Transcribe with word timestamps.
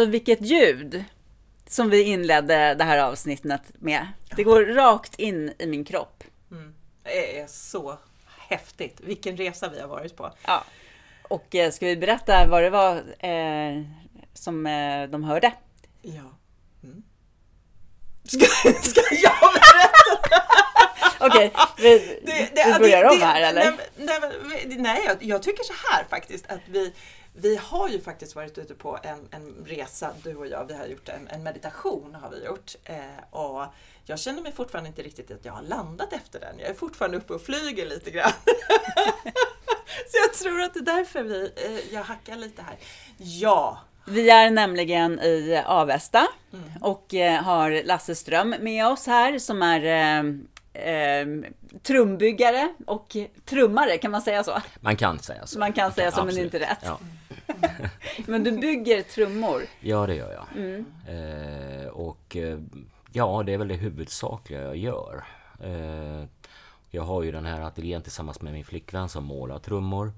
Så 0.00 0.06
vilket 0.06 0.40
ljud 0.40 1.04
som 1.66 1.90
vi 1.90 2.02
inledde 2.02 2.74
det 2.74 2.84
här 2.84 2.98
avsnittet 2.98 3.60
med. 3.78 4.06
Det 4.36 4.44
går 4.44 4.64
rakt 4.64 5.14
in 5.14 5.52
i 5.58 5.66
min 5.66 5.84
kropp. 5.84 6.24
Det 7.02 7.40
är 7.40 7.46
så 7.46 7.98
häftigt. 8.38 9.00
Vilken 9.00 9.36
resa 9.36 9.68
vi 9.68 9.80
har 9.80 9.88
varit 9.88 10.16
på. 10.16 10.32
Ja. 10.46 10.64
Och 11.22 11.54
eh, 11.54 11.70
ska 11.70 11.86
vi 11.86 11.96
berätta 11.96 12.46
vad 12.46 12.62
det 12.62 12.70
var 12.70 12.96
eh, 13.18 13.82
som 14.34 14.66
eh, 14.66 15.08
de 15.08 15.24
hörde? 15.24 15.52
Ja. 16.02 16.38
Mm. 16.82 17.02
Ska, 18.24 18.46
ska 18.82 19.00
jag 19.10 19.52
berätta? 19.54 20.69
Okej, 21.20 21.52
vi, 21.78 21.98
Det- 22.26 22.50
vi 22.54 22.62
det- 22.72 22.78
börjar 22.80 23.02
det- 23.04 23.10
om 23.10 23.20
här 23.20 23.40
eller? 23.42 23.76
Nej, 23.96 24.20
nej, 24.44 24.76
nej 24.78 25.02
jag, 25.06 25.16
jag 25.22 25.42
tycker 25.42 25.64
så 25.64 25.72
här 25.90 26.04
faktiskt 26.10 26.46
att 26.50 26.60
vi 26.66 26.94
vi 27.34 27.56
har 27.62 27.88
ju 27.88 28.00
faktiskt 28.00 28.34
varit 28.34 28.58
ute 28.58 28.74
på 28.74 28.98
en, 29.02 29.28
en 29.30 29.64
resa, 29.66 30.10
du 30.22 30.34
och 30.36 30.46
jag. 30.46 30.64
Vi 30.68 30.74
har 30.74 30.86
gjort 30.86 31.08
en, 31.08 31.28
en 31.28 31.42
meditation 31.42 32.16
har 32.22 32.30
vi 32.30 32.44
gjort. 32.44 32.74
Eh, 32.84 32.96
och 33.30 33.64
jag 34.04 34.18
känner 34.18 34.42
mig 34.42 34.52
fortfarande 34.52 34.88
inte 34.88 35.02
riktigt 35.02 35.30
att 35.30 35.44
jag 35.44 35.52
har 35.52 35.62
landat 35.62 36.12
efter 36.12 36.40
den. 36.40 36.58
Jag 36.58 36.68
är 36.68 36.74
fortfarande 36.74 37.16
uppe 37.16 37.32
och 37.32 37.42
flyger 37.42 37.86
lite 37.86 38.10
grann. 38.10 38.32
Så 40.08 40.16
jag 40.26 40.32
tror 40.34 40.60
att 40.62 40.74
det 40.74 40.80
är 40.80 40.84
därför 40.96 41.22
vi, 41.22 41.52
eh, 41.56 41.94
jag 41.94 42.02
hackar 42.02 42.36
lite 42.36 42.62
här. 42.62 42.76
Ja, 43.18 43.78
Vi 44.06 44.30
är 44.30 44.50
nämligen 44.50 45.20
i 45.20 45.62
Avesta 45.66 46.26
Mm. 46.52 46.70
och 46.80 47.14
eh, 47.14 47.42
har 47.42 47.82
Lasse 47.84 48.14
Ström 48.14 48.54
med 48.60 48.86
oss 48.86 49.06
här 49.06 49.38
som 49.38 49.62
är 49.62 50.20
eh, 50.72 51.26
trumbyggare 51.82 52.74
och 52.86 53.16
trummare, 53.44 53.98
kan 53.98 54.10
man 54.10 54.22
säga 54.22 54.44
så? 54.44 54.58
Man 54.80 54.96
kan 54.96 55.18
säga 55.18 55.46
så. 55.46 55.58
Man 55.58 55.72
kan 55.72 55.92
säga 55.92 56.10
så, 56.10 56.16
men 56.16 56.28
Absolut. 56.28 56.54
inte 56.54 56.58
rätt. 56.58 56.78
Ja, 56.82 56.98
Men 58.26 58.44
du 58.44 58.52
bygger 58.52 59.02
trummor. 59.02 59.62
ja 59.80 60.06
det 60.06 60.14
gör 60.14 60.32
jag. 60.32 60.46
Mm. 60.56 60.84
Eh, 61.08 61.86
och 61.86 62.36
eh, 62.36 62.58
ja, 63.12 63.42
det 63.46 63.52
är 63.52 63.58
väl 63.58 63.68
det 63.68 63.74
huvudsakliga 63.74 64.62
jag 64.62 64.76
gör. 64.76 65.24
Eh, 65.60 66.24
jag 66.90 67.02
har 67.02 67.22
ju 67.22 67.32
den 67.32 67.46
här 67.46 67.60
ateljén 67.60 68.02
tillsammans 68.02 68.40
med 68.40 68.52
min 68.52 68.64
flickvän 68.64 69.08
som 69.08 69.24
målar 69.24 69.58
trummor. 69.58 70.12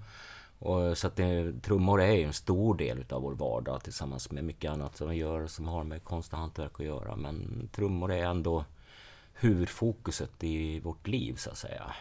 Och, 0.58 0.98
så 0.98 1.06
att 1.06 1.16
det, 1.16 1.52
trummor 1.62 2.00
är 2.02 2.12
ju 2.12 2.22
en 2.24 2.32
stor 2.32 2.74
del 2.74 2.98
utav 2.98 3.22
vår 3.22 3.34
vardag 3.34 3.82
tillsammans 3.82 4.30
med 4.30 4.44
mycket 4.44 4.70
annat 4.70 4.96
som 4.96 5.08
vi 5.08 5.16
gör 5.16 5.46
som 5.46 5.68
har 5.68 5.84
med 5.84 6.04
konst 6.04 6.32
och 6.32 6.38
hantverk 6.38 6.80
att 6.80 6.86
göra. 6.86 7.16
Men 7.16 7.68
trummor 7.72 8.12
är 8.12 8.24
ändå 8.24 8.64
huvudfokuset 9.42 10.44
i 10.44 10.80
vårt 10.80 11.06
liv 11.06 11.34
så 11.36 11.50
att 11.50 11.58
säga. 11.58 11.94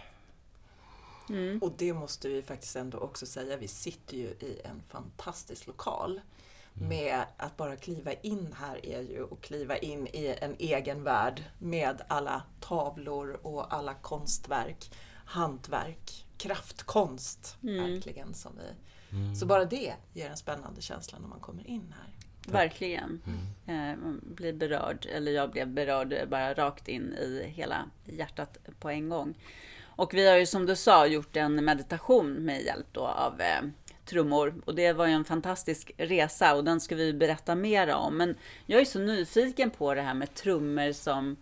Och 1.61 1.71
det 1.77 1.93
måste 1.93 2.29
vi 2.29 2.41
faktiskt 2.41 2.75
ändå 2.75 2.97
också 2.97 3.25
säga, 3.25 3.57
vi 3.57 3.67
sitter 3.67 4.17
ju 4.17 4.27
i 4.27 4.61
en 4.63 4.81
fantastisk 4.89 5.67
lokal. 5.67 6.21
Med 6.73 7.25
att 7.37 7.57
bara 7.57 7.75
kliva 7.75 8.13
in 8.13 8.55
här 8.59 8.85
är 8.85 9.01
ju 9.01 9.27
att 9.31 9.41
kliva 9.41 9.77
in 9.77 10.07
i 10.07 10.35
en 10.41 10.55
egen 10.59 11.03
värld 11.03 11.43
med 11.59 12.01
alla 12.07 12.43
tavlor 12.59 13.39
och 13.43 13.73
alla 13.73 13.93
konstverk, 13.93 14.91
hantverk, 15.25 16.25
kraftkonst 16.37 17.57
verkligen 17.61 18.33
som 18.33 18.51
vi. 18.57 19.35
Så 19.35 19.45
bara 19.45 19.65
det 19.65 19.93
ger 20.13 20.29
en 20.29 20.37
spännande 20.37 20.81
känsla 20.81 21.19
när 21.19 21.27
man 21.27 21.39
kommer 21.39 21.67
in 21.67 21.93
här. 21.97 22.15
Verkligen. 22.47 23.21
Eh, 23.67 23.73
man 23.75 24.21
blir 24.23 24.53
berörd, 24.53 25.07
eller 25.15 25.31
jag 25.31 25.51
blev 25.51 25.67
berörd 25.67 26.29
bara 26.29 26.53
rakt 26.53 26.87
in 26.87 27.13
i 27.13 27.43
hela 27.55 27.85
hjärtat 28.05 28.57
på 28.79 28.89
en 28.89 29.09
gång. 29.09 29.35
Och 29.83 30.13
vi 30.13 30.29
har 30.29 30.37
ju 30.37 30.45
som 30.45 30.65
du 30.65 30.75
sa 30.75 31.05
gjort 31.05 31.35
en 31.35 31.65
meditation 31.65 32.33
med 32.33 32.61
hjälp 32.61 32.87
då 32.91 33.01
av 33.01 33.41
eh, 33.41 33.61
trummor. 34.05 34.61
Och 34.65 34.75
det 34.75 34.93
var 34.93 35.07
ju 35.07 35.13
en 35.13 35.25
fantastisk 35.25 35.91
resa 35.97 36.55
och 36.55 36.63
den 36.63 36.79
ska 36.79 36.95
vi 36.95 37.13
berätta 37.13 37.55
mer 37.55 37.93
om. 37.93 38.17
Men 38.17 38.35
jag 38.65 38.81
är 38.81 38.85
så 38.85 38.99
nyfiken 38.99 39.69
på 39.69 39.93
det 39.93 40.01
här 40.01 40.13
med 40.13 40.33
trummor 40.33 40.91
som 40.91 41.37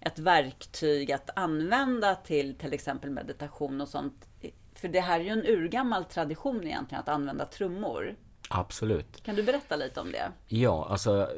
ett 0.00 0.18
verktyg 0.18 1.12
att 1.12 1.30
använda 1.36 2.14
till 2.14 2.54
till 2.54 2.72
exempel 2.72 3.10
meditation 3.10 3.80
och 3.80 3.88
sånt. 3.88 4.28
För 4.74 4.88
det 4.88 5.00
här 5.00 5.20
är 5.20 5.24
ju 5.24 5.30
en 5.30 5.46
urgammal 5.46 6.04
tradition 6.04 6.66
egentligen 6.66 7.00
att 7.00 7.08
använda 7.08 7.44
trummor. 7.46 8.16
Absolut. 8.52 9.22
Kan 9.22 9.36
du 9.36 9.42
berätta 9.42 9.76
lite 9.76 10.00
om 10.00 10.12
det? 10.12 10.32
Ja, 10.48 10.86
alltså 10.90 11.30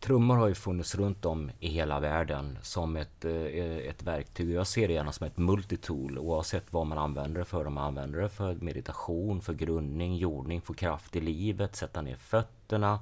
trummor 0.00 0.36
har 0.36 0.48
ju 0.48 0.54
funnits 0.54 0.94
runt 0.94 1.24
om 1.24 1.50
i 1.60 1.68
hela 1.68 2.00
världen 2.00 2.58
som 2.62 2.96
ett, 2.96 3.24
eh, 3.24 3.76
ett 3.76 4.02
verktyg. 4.02 4.50
Jag 4.50 4.66
ser 4.66 4.88
det 4.88 4.94
gärna 4.94 5.12
som 5.12 5.26
ett 5.26 5.36
multitool 5.36 6.18
oavsett 6.18 6.72
vad 6.72 6.86
man 6.86 6.98
använder 6.98 7.38
det 7.38 7.44
för. 7.44 7.66
Om 7.66 7.74
man 7.74 7.84
använder 7.84 8.20
det 8.20 8.28
för 8.28 8.54
meditation, 8.54 9.40
för 9.40 9.52
grundning, 9.52 10.16
jordning, 10.16 10.60
få 10.60 10.74
kraft 10.74 11.16
i 11.16 11.20
livet, 11.20 11.76
sätta 11.76 12.02
ner 12.02 12.16
fötterna, 12.16 12.98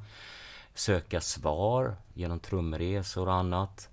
söka 0.75 1.21
svar 1.21 1.97
genom 2.15 2.41
trumresor 2.41 3.29
och 3.29 3.35
annat. 3.35 3.89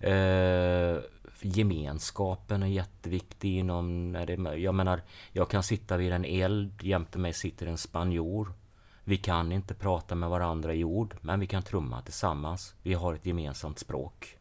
Eh, 0.00 0.98
gemenskapen 1.40 2.62
är 2.62 2.66
jätteviktig 2.66 3.58
inom... 3.58 4.12
När 4.12 4.26
det, 4.26 4.58
jag 4.58 4.74
menar, 4.74 5.02
jag 5.32 5.50
kan 5.50 5.62
sitta 5.62 5.96
vid 5.96 6.12
en 6.12 6.24
eld, 6.24 6.82
jämte 6.82 7.18
mig 7.18 7.32
sitter 7.32 7.66
en 7.66 7.78
spanjor. 7.78 8.52
Vi 9.08 9.16
kan 9.16 9.52
inte 9.52 9.74
prata 9.74 10.14
med 10.14 10.28
varandra 10.28 10.74
i 10.74 10.84
ord, 10.84 11.16
men 11.20 11.40
vi 11.40 11.46
kan 11.46 11.62
trumma 11.62 12.02
tillsammans. 12.02 12.74
Vi 12.82 12.94
har 12.94 13.14
ett 13.14 13.26
gemensamt 13.26 13.78
språk. 13.78 14.36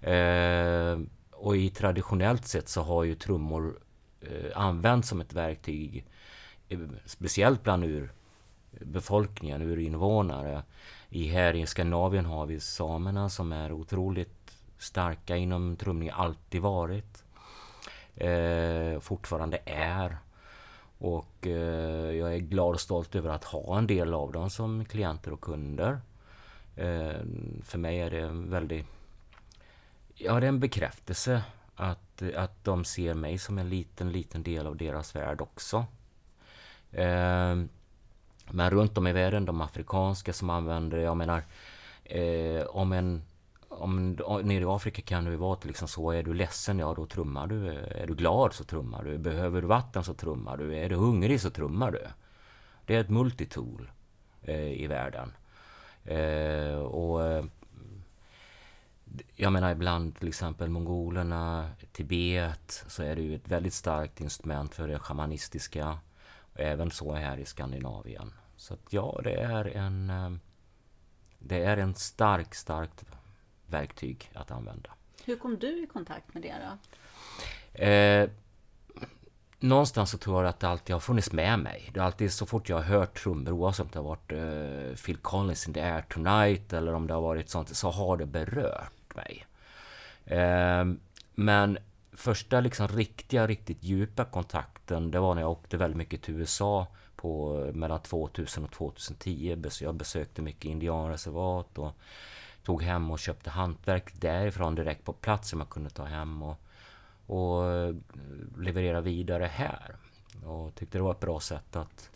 Eh, 0.00 0.98
och 1.30 1.56
i 1.56 1.70
traditionellt 1.70 2.46
sett 2.46 2.68
så 2.68 2.82
har 2.82 3.04
ju 3.04 3.14
trummor 3.14 3.78
eh, 4.20 4.58
använts 4.58 5.08
som 5.08 5.20
ett 5.20 5.32
verktyg, 5.32 6.06
eh, 6.68 6.78
speciellt 7.04 7.62
bland 7.62 7.84
ur 7.84 8.12
befolkningen, 8.70 9.62
ur 9.62 9.78
invånare. 9.78 10.62
I 11.08 11.28
här 11.28 11.54
i 11.54 11.66
Skandinavien 11.66 12.24
har 12.24 12.46
vi 12.46 12.60
samerna 12.60 13.28
som 13.28 13.52
är 13.52 13.72
otroligt 13.72 14.56
starka 14.78 15.36
inom 15.36 15.76
trumning, 15.76 16.10
alltid 16.10 16.62
varit. 16.62 17.24
Eh, 18.14 19.00
fortfarande 19.00 19.58
är. 19.66 20.18
Och 20.98 21.46
eh, 21.46 22.16
jag 22.16 22.34
är 22.34 22.38
glad 22.38 22.74
och 22.74 22.80
stolt 22.80 23.14
över 23.14 23.30
att 23.30 23.44
ha 23.44 23.78
en 23.78 23.86
del 23.86 24.14
av 24.14 24.32
dem 24.32 24.50
som 24.50 24.84
klienter 24.84 25.32
och 25.32 25.40
kunder. 25.40 26.00
Eh, 26.76 27.20
för 27.62 27.78
mig 27.78 28.00
är 28.00 28.10
det 28.10 28.20
en 28.20 28.50
väldigt... 28.50 28.86
Ja, 30.14 30.40
det 30.40 30.46
är 30.46 30.48
en 30.48 30.60
bekräftelse 30.60 31.42
att, 31.74 32.22
att 32.36 32.64
de 32.64 32.84
ser 32.84 33.14
mig 33.14 33.38
som 33.38 33.58
en 33.58 33.68
liten, 33.68 34.12
liten 34.12 34.42
del 34.42 34.66
av 34.66 34.76
deras 34.76 35.16
värld 35.16 35.40
också. 35.40 35.84
Eh, 36.92 37.56
men 38.50 38.70
runt 38.70 38.98
om 38.98 39.06
i 39.06 39.12
världen, 39.12 39.44
de 39.44 39.60
afrikanska 39.60 40.32
som 40.32 40.50
använder 40.50 40.96
det, 40.96 41.02
jag 41.02 41.16
menar 41.16 41.42
eh, 42.04 42.62
om 42.62 42.92
en 42.92 43.22
om, 43.74 44.18
nere 44.42 44.60
i 44.60 44.64
Afrika 44.64 45.02
kan 45.02 45.24
det 45.24 45.30
ju 45.30 45.36
vara 45.36 45.52
att 45.52 45.64
liksom 45.64 45.88
så, 45.88 46.10
är 46.10 46.22
du 46.22 46.34
ledsen, 46.34 46.78
ja 46.78 46.94
då 46.94 47.06
trummar 47.06 47.46
du. 47.46 47.68
Är 47.70 48.06
du 48.06 48.14
glad 48.14 48.52
så 48.52 48.64
trummar 48.64 49.04
du. 49.04 49.18
Behöver 49.18 49.62
du 49.62 49.66
vatten 49.66 50.04
så 50.04 50.14
trummar 50.14 50.56
du. 50.56 50.76
Är 50.76 50.88
du 50.88 50.96
hungrig 50.96 51.40
så 51.40 51.50
trummar 51.50 51.90
du. 51.90 52.06
Det 52.86 52.94
är 52.94 53.00
ett 53.00 53.10
multitool 53.10 53.90
eh, 54.42 54.82
i 54.82 54.86
världen. 54.86 55.32
Eh, 56.04 56.78
och 56.78 57.26
eh, 57.26 57.44
jag 59.36 59.52
menar 59.52 59.70
ibland 59.72 60.18
till 60.18 60.28
exempel 60.28 60.68
mongolerna, 60.68 61.70
Tibet, 61.92 62.84
så 62.88 63.02
är 63.02 63.16
det 63.16 63.22
ju 63.22 63.34
ett 63.34 63.48
väldigt 63.48 63.74
starkt 63.74 64.20
instrument 64.20 64.74
för 64.74 64.88
det 64.88 64.98
shamanistiska. 64.98 65.98
Även 66.54 66.90
så 66.90 67.14
här 67.14 67.36
i 67.36 67.44
Skandinavien. 67.44 68.32
Så 68.56 68.74
att 68.74 68.92
ja, 68.92 69.20
det 69.24 69.34
är 69.34 69.64
en... 69.64 70.10
Eh, 70.10 70.30
det 71.38 71.64
är 71.64 71.76
en 71.76 71.94
stark, 71.94 72.54
starkt 72.54 73.04
verktyg 73.66 74.30
att 74.34 74.50
använda. 74.50 74.90
Hur 75.24 75.36
kom 75.36 75.58
du 75.58 75.82
i 75.84 75.86
kontakt 75.86 76.34
med 76.34 76.42
det 76.42 76.54
då? 77.74 77.82
Eh, 77.84 78.30
någonstans 79.60 80.10
så 80.10 80.18
tror 80.18 80.42
jag 80.42 80.48
att 80.50 80.60
det 80.60 80.68
alltid 80.68 80.92
har 80.94 81.00
funnits 81.00 81.32
med 81.32 81.58
mig. 81.58 81.90
Det 81.94 82.00
är 82.00 82.04
alltid 82.04 82.32
så 82.32 82.46
fort 82.46 82.68
jag 82.68 82.76
har 82.76 82.82
hört 82.82 83.18
trummor, 83.22 83.50
oavsett 83.52 83.84
om 83.86 83.90
det 83.92 83.98
har 83.98 84.04
varit 84.04 84.32
eh, 84.32 84.96
Phil 85.04 85.16
Collins 85.16 85.68
in 85.68 85.74
the 85.74 85.80
air 85.80 86.02
tonight 86.02 86.72
eller 86.72 86.94
om 86.94 87.06
det 87.06 87.14
har 87.14 87.20
varit 87.20 87.48
sånt, 87.50 87.76
så 87.76 87.90
har 87.90 88.16
det 88.16 88.26
berört 88.26 89.14
mig. 89.16 89.46
Eh, 90.24 90.84
men 91.34 91.78
första 92.12 92.60
liksom 92.60 92.88
riktiga, 92.88 93.46
riktigt 93.46 93.82
djupa 93.82 94.24
kontakten, 94.24 95.10
det 95.10 95.20
var 95.20 95.34
när 95.34 95.42
jag 95.42 95.50
åkte 95.50 95.76
väldigt 95.76 95.96
mycket 95.98 96.22
till 96.22 96.34
USA 96.34 96.86
på 97.16 97.54
mellan 97.74 98.00
2000 98.00 98.64
och 98.64 98.72
2010. 98.72 99.54
Bes- 99.56 99.82
Jag 99.84 99.94
besökte 99.94 100.42
mycket 100.42 100.64
indianreservat 100.64 101.78
och 101.78 101.92
tog 102.64 102.82
hem 102.82 103.10
och 103.10 103.18
köpte 103.18 103.50
hantverk 103.50 104.20
därifrån 104.20 104.74
direkt 104.74 105.04
på 105.04 105.12
plats 105.12 105.48
som 105.48 105.60
jag 105.60 105.68
kunde 105.68 105.90
ta 105.90 106.04
hem 106.04 106.42
och, 106.42 106.60
och 107.26 107.72
eh, 107.72 107.94
leverera 108.58 109.00
vidare 109.00 109.44
här. 109.44 109.96
Och 110.44 110.74
tyckte 110.74 110.98
det 110.98 111.02
var 111.02 111.12
ett 111.12 111.20
bra 111.20 111.40
sätt 111.40 111.76
att, 111.76 112.10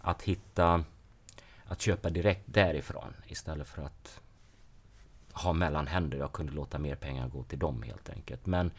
att 0.00 0.22
hitta, 0.22 0.84
att 1.66 1.80
köpa 1.80 2.10
direkt 2.10 2.44
därifrån 2.46 3.14
istället 3.26 3.68
för 3.68 3.82
att 3.82 4.20
ha 5.32 5.52
mellanhänder. 5.52 6.18
Jag 6.18 6.32
kunde 6.32 6.52
låta 6.52 6.78
mer 6.78 6.94
pengar 6.94 7.28
gå 7.28 7.42
till 7.42 7.58
dem 7.58 7.82
helt 7.82 8.10
enkelt. 8.10 8.46
Men, 8.46 8.70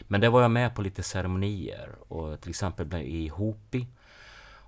men 0.00 0.20
där 0.20 0.28
var 0.28 0.42
jag 0.42 0.50
med 0.50 0.74
på 0.74 0.82
lite 0.82 1.02
ceremonier 1.02 1.90
och 2.08 2.40
till 2.40 2.50
exempel 2.50 2.94
i 2.94 3.28
Hopi. 3.28 3.86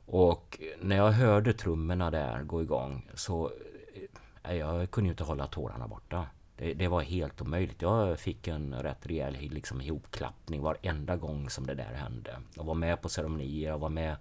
Och 0.07 0.61
när 0.81 0.97
jag 0.97 1.13
hörde 1.13 1.53
trummorna 1.53 2.11
där 2.11 2.43
gå 2.43 2.63
igång 2.63 3.07
så 3.15 3.53
jag 4.43 4.91
kunde 4.91 5.09
ju 5.09 5.13
inte 5.13 5.25
hålla 5.25 5.47
tårarna 5.47 5.89
borta. 5.89 6.27
Det, 6.57 6.75
det, 6.75 6.89
var 6.89 7.03
helt 7.03 7.41
omöjligt. 7.41 7.83
Jag 7.83 8.21
fick 8.21 8.49
en 8.49 8.75
rätt 8.75 9.07
rejäl 9.07 9.37
liksom, 9.41 9.81
ihopklappning 9.81 10.63
varenda 10.63 11.17
gång 11.17 11.51
som 11.51 11.67
det 11.67 11.75
där 11.75 11.95
hände. 11.95 12.37
Jag 12.55 12.65
var 12.65 12.75
med 12.75 13.03
på 13.03 13.09
ceremonier, 13.09 13.69
jag 13.69 13.79
var 13.79 13.89
med 13.89 14.17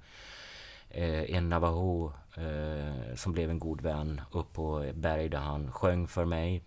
eh, 0.89 1.35
en 1.35 1.49
Navajo 1.49 2.13
eh, 2.37 3.15
som 3.15 3.33
blev 3.33 3.49
en 3.49 3.59
god 3.59 3.81
vän 3.81 4.21
upp 4.31 4.53
på 4.53 4.91
berg 4.93 5.29
där 5.29 5.39
han 5.39 5.71
sjöng 5.71 6.07
för 6.07 6.25
mig. 6.25 6.63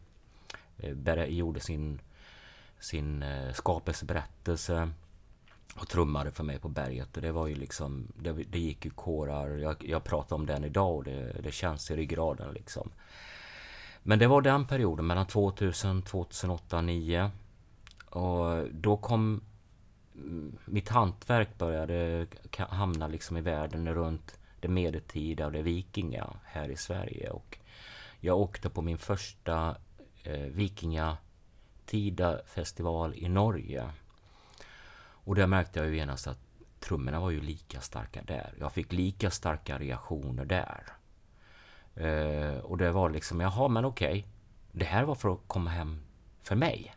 Eh, 0.77 1.25
gjorde 1.25 1.61
sin, 1.61 2.01
sin 2.81 3.23
eh, 3.23 3.53
skapelseberättelse 3.53 4.91
och 5.77 5.89
trummade 5.89 6.33
för 6.33 6.45
mig 6.45 6.59
på 6.59 6.69
berget. 6.69 7.17
Och 7.17 7.23
det 7.23 7.33
var 7.33 7.47
ju 7.47 7.55
liksom, 7.55 8.13
det, 8.17 8.33
det 8.33 8.59
gick 8.59 8.85
ju 8.85 8.91
kårar. 8.91 9.49
Jag, 9.49 9.77
jag 9.81 10.05
pratar 10.05 10.37
om 10.37 10.47
den 10.47 10.65
idag 10.65 10.97
och 10.97 11.05
det, 11.05 11.41
det 11.43 11.53
känns 11.53 11.91
i 11.91 11.97
ryggraden 11.97 12.55
liksom. 12.55 12.91
Men 14.07 14.19
det 14.19 14.27
var 14.27 14.43
den 14.43 14.67
perioden 14.67 15.07
mellan 15.07 15.27
2000, 15.27 16.03
2008, 16.03 16.65
2009. 16.69 17.31
Och 18.05 18.69
då 18.73 18.97
kom 18.97 19.41
mm, 20.15 20.59
mitt 20.65 20.89
hantverk 20.89 21.59
började 21.59 22.27
hamna 22.59 23.07
liksom 23.07 23.37
i 23.37 23.41
världen 23.41 23.95
runt 23.95 24.39
det 24.61 24.69
medeltida 24.69 25.47
och 25.47 25.53
det 25.53 25.63
vikinga 25.63 26.31
här 26.45 26.69
i 26.69 26.77
Sverige. 26.77 27.31
Och 27.31 27.59
jag 28.21 28.39
åkte 28.39 28.71
på 28.71 28.83
min 28.83 28.99
första 28.99 29.77
eh, 30.25 30.39
vikingatida 30.39 32.41
festival 32.47 33.15
i 33.15 33.29
Norge. 33.29 33.91
Och 35.27 35.35
där 35.35 35.47
märkte 35.47 35.79
jag 35.79 35.89
ju 35.89 35.97
genast 35.97 36.27
att 36.27 36.41
trummorna 36.81 37.21
var 37.21 37.31
ju 37.31 37.41
lika 37.41 37.81
starka 37.81 38.23
där. 38.23 38.55
Jag 38.61 38.73
fick 38.73 38.93
lika 38.93 39.31
starka 39.31 39.79
reaktioner 39.79 40.45
där. 40.45 40.85
Eh, 41.97 42.59
och 42.59 42.79
det 42.79 42.93
var 42.93 43.11
liksom, 43.11 43.41
jaha 43.41 43.69
men 43.69 43.85
okej. 43.85 44.27
Det 44.73 44.85
här 44.85 45.05
var 45.05 45.15
för 45.15 45.33
att 45.33 45.41
komma 45.47 45.71
hem 45.71 46.01
för 46.41 46.57
mig. 46.57 46.95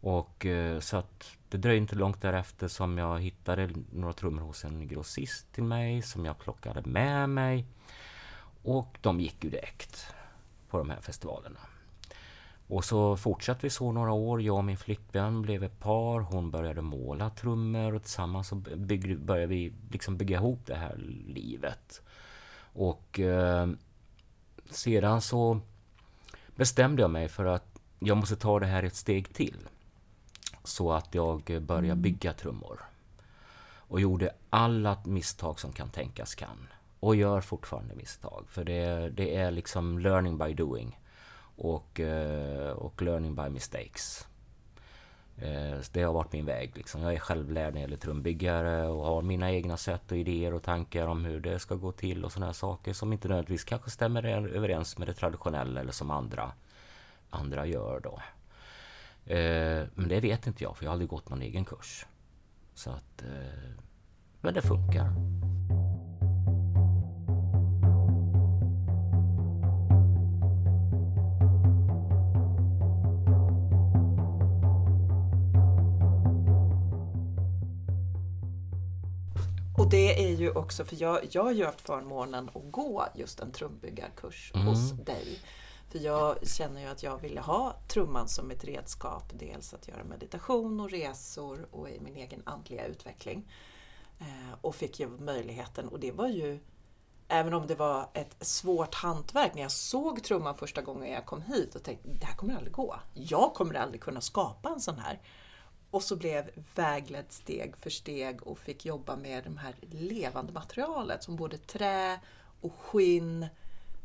Och 0.00 0.46
eh, 0.46 0.80
så 0.80 0.96
att 0.96 1.36
det 1.48 1.58
dröjde 1.58 1.80
inte 1.80 1.96
långt 1.96 2.20
därefter 2.20 2.68
som 2.68 2.98
jag 2.98 3.20
hittade 3.20 3.70
några 3.92 4.12
trummor 4.12 4.42
hos 4.42 4.64
en 4.64 4.88
grossist 4.88 5.52
till 5.52 5.64
mig 5.64 6.02
som 6.02 6.24
jag 6.24 6.38
plockade 6.38 6.82
med 6.84 7.28
mig. 7.28 7.66
Och 8.62 8.98
de 9.00 9.20
gick 9.20 9.44
ju 9.44 9.50
direkt 9.50 10.14
på 10.68 10.78
de 10.78 10.90
här 10.90 11.00
festivalerna. 11.00 11.60
Och 12.68 12.84
så 12.84 13.16
fortsatte 13.16 13.60
vi 13.62 13.70
så 13.70 13.92
några 13.92 14.12
år. 14.12 14.42
Jag 14.42 14.56
och 14.56 14.64
min 14.64 14.76
flickvän 14.76 15.42
blev 15.42 15.64
ett 15.64 15.78
par. 15.78 16.20
Hon 16.20 16.50
började 16.50 16.82
måla 16.82 17.30
trummor 17.30 17.94
och 17.94 18.02
tillsammans 18.02 18.48
så 18.48 18.54
byggde, 18.54 19.16
började 19.16 19.46
vi 19.46 19.72
liksom 19.90 20.16
bygga 20.16 20.36
ihop 20.36 20.60
det 20.66 20.74
här 20.74 20.96
livet. 21.26 22.02
Och 22.72 23.20
eh, 23.20 23.68
sedan 24.70 25.20
så 25.20 25.60
bestämde 26.56 27.02
jag 27.02 27.10
mig 27.10 27.28
för 27.28 27.44
att 27.44 27.78
jag 27.98 28.16
måste 28.16 28.36
ta 28.36 28.60
det 28.60 28.66
här 28.66 28.82
ett 28.82 28.96
steg 28.96 29.34
till. 29.34 29.56
Så 30.64 30.92
att 30.92 31.14
jag 31.14 31.42
började 31.44 31.86
mm. 31.86 32.02
bygga 32.02 32.32
trummor. 32.32 32.80
Och 33.90 34.00
gjorde 34.00 34.34
alla 34.50 34.98
misstag 35.04 35.60
som 35.60 35.72
kan 35.72 35.88
tänkas 35.90 36.34
kan. 36.34 36.68
Och 37.00 37.16
gör 37.16 37.40
fortfarande 37.40 37.94
misstag. 37.94 38.44
För 38.48 38.64
det, 38.64 39.10
det 39.10 39.36
är 39.36 39.50
liksom 39.50 39.98
learning 39.98 40.38
by 40.38 40.54
doing. 40.54 41.00
Och, 41.56 42.00
eh, 42.00 42.70
och 42.70 43.02
learning 43.02 43.34
by 43.34 43.48
mistakes. 43.48 44.26
Eh, 45.42 45.78
det 45.92 46.02
har 46.02 46.12
varit 46.12 46.32
min 46.32 46.46
väg. 46.46 46.76
Liksom. 46.76 47.02
Jag 47.02 47.14
är 47.14 47.18
självlärd 47.18 47.64
när 47.64 47.72
det 47.72 47.80
gäller 47.80 47.96
trumbyggare 47.96 48.86
och 48.86 49.04
har 49.04 49.22
mina 49.22 49.52
egna 49.52 49.76
sätt 49.76 50.12
och 50.12 50.18
idéer 50.18 50.54
och 50.54 50.62
tankar 50.62 51.06
om 51.06 51.24
hur 51.24 51.40
det 51.40 51.58
ska 51.58 51.74
gå 51.74 51.92
till 51.92 52.24
och 52.24 52.32
sådana 52.32 52.52
saker 52.52 52.92
som 52.92 53.12
inte 53.12 53.28
nödvändigtvis 53.28 53.64
kanske 53.64 53.90
stämmer 53.90 54.24
överens 54.24 54.98
med 54.98 55.08
det 55.08 55.14
traditionella 55.14 55.80
eller 55.80 55.92
som 55.92 56.10
andra, 56.10 56.52
andra 57.30 57.66
gör 57.66 58.00
då. 58.00 58.22
Eh, 59.34 59.86
men 59.94 60.08
det 60.08 60.20
vet 60.20 60.46
inte 60.46 60.64
jag 60.64 60.76
för 60.76 60.84
jag 60.84 60.90
har 60.90 60.92
aldrig 60.92 61.10
gått 61.10 61.28
någon 61.28 61.42
egen 61.42 61.64
kurs. 61.64 62.06
Så 62.74 62.90
att, 62.90 63.22
eh, 63.22 63.70
men 64.40 64.54
det 64.54 64.62
funkar. 64.62 65.10
Ju 80.50 80.58
också, 80.58 80.84
för 80.84 81.02
jag, 81.02 81.20
jag 81.30 81.42
har 81.42 81.52
ju 81.52 81.64
haft 81.64 81.80
förmånen 81.80 82.50
att 82.54 82.72
gå 82.72 83.06
just 83.14 83.40
en 83.40 83.52
trumbyggarkurs 83.52 84.52
mm. 84.54 84.66
hos 84.66 84.90
dig. 84.90 85.38
För 85.90 85.98
jag 85.98 86.48
känner 86.48 86.80
ju 86.80 86.86
att 86.86 87.02
jag 87.02 87.18
ville 87.18 87.40
ha 87.40 87.76
trumman 87.88 88.28
som 88.28 88.50
ett 88.50 88.64
redskap, 88.64 89.32
dels 89.32 89.74
att 89.74 89.88
göra 89.88 90.04
meditation 90.04 90.80
och 90.80 90.90
resor 90.90 91.66
och 91.70 91.90
i 91.90 92.00
min 92.00 92.16
egen 92.16 92.42
andliga 92.44 92.86
utveckling. 92.86 93.52
Eh, 94.18 94.54
och 94.60 94.74
fick 94.74 95.00
ju 95.00 95.08
möjligheten 95.08 95.88
och 95.88 96.00
det 96.00 96.12
var 96.12 96.28
ju 96.28 96.60
Även 97.32 97.54
om 97.54 97.66
det 97.66 97.74
var 97.74 98.08
ett 98.12 98.36
svårt 98.40 98.94
hantverk 98.94 99.54
när 99.54 99.62
jag 99.62 99.70
såg 99.70 100.22
trumman 100.22 100.56
första 100.56 100.82
gången 100.82 101.12
jag 101.12 101.26
kom 101.26 101.42
hit 101.42 101.74
och 101.74 101.82
tänkte 101.82 102.08
det 102.08 102.26
här 102.26 102.36
kommer 102.36 102.54
aldrig 102.54 102.72
gå. 102.72 102.96
Jag 103.14 103.54
kommer 103.54 103.74
aldrig 103.74 104.00
kunna 104.00 104.20
skapa 104.20 104.68
en 104.68 104.80
sån 104.80 104.98
här. 104.98 105.20
Och 105.90 106.02
så 106.02 106.16
blev 106.16 106.50
vägledd 106.74 107.32
steg 107.32 107.76
för 107.76 107.90
steg 107.90 108.42
och 108.42 108.58
fick 108.58 108.84
jobba 108.84 109.16
med 109.16 109.44
det 109.44 109.60
här 109.60 109.74
levande 109.90 110.52
materialet 110.52 111.22
som 111.22 111.36
både 111.36 111.58
trä 111.58 112.20
och 112.60 112.74
skinn. 112.74 113.46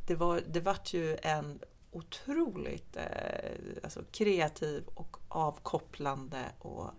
Det 0.08 0.16
var 0.16 0.42
det 0.48 0.60
vart 0.60 0.94
ju 0.94 1.18
en 1.22 1.60
otroligt 1.92 2.98
eh, 2.98 3.84
alltså 3.84 4.04
kreativ 4.12 4.84
och 4.88 5.18
avkopplande 5.28 6.44
och 6.60 6.92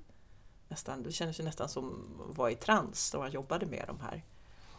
nästan, 0.69 1.03
det 1.03 1.13
kändes 1.13 1.41
ju 1.41 1.45
nästan 1.45 1.69
som 1.69 2.07
att 2.31 2.37
vara 2.37 2.51
i 2.51 2.55
trans 2.55 3.11
då 3.11 3.19
man 3.19 3.31
jobbade 3.31 3.67
med 3.67 3.85
de 3.87 4.01
här 4.01 4.25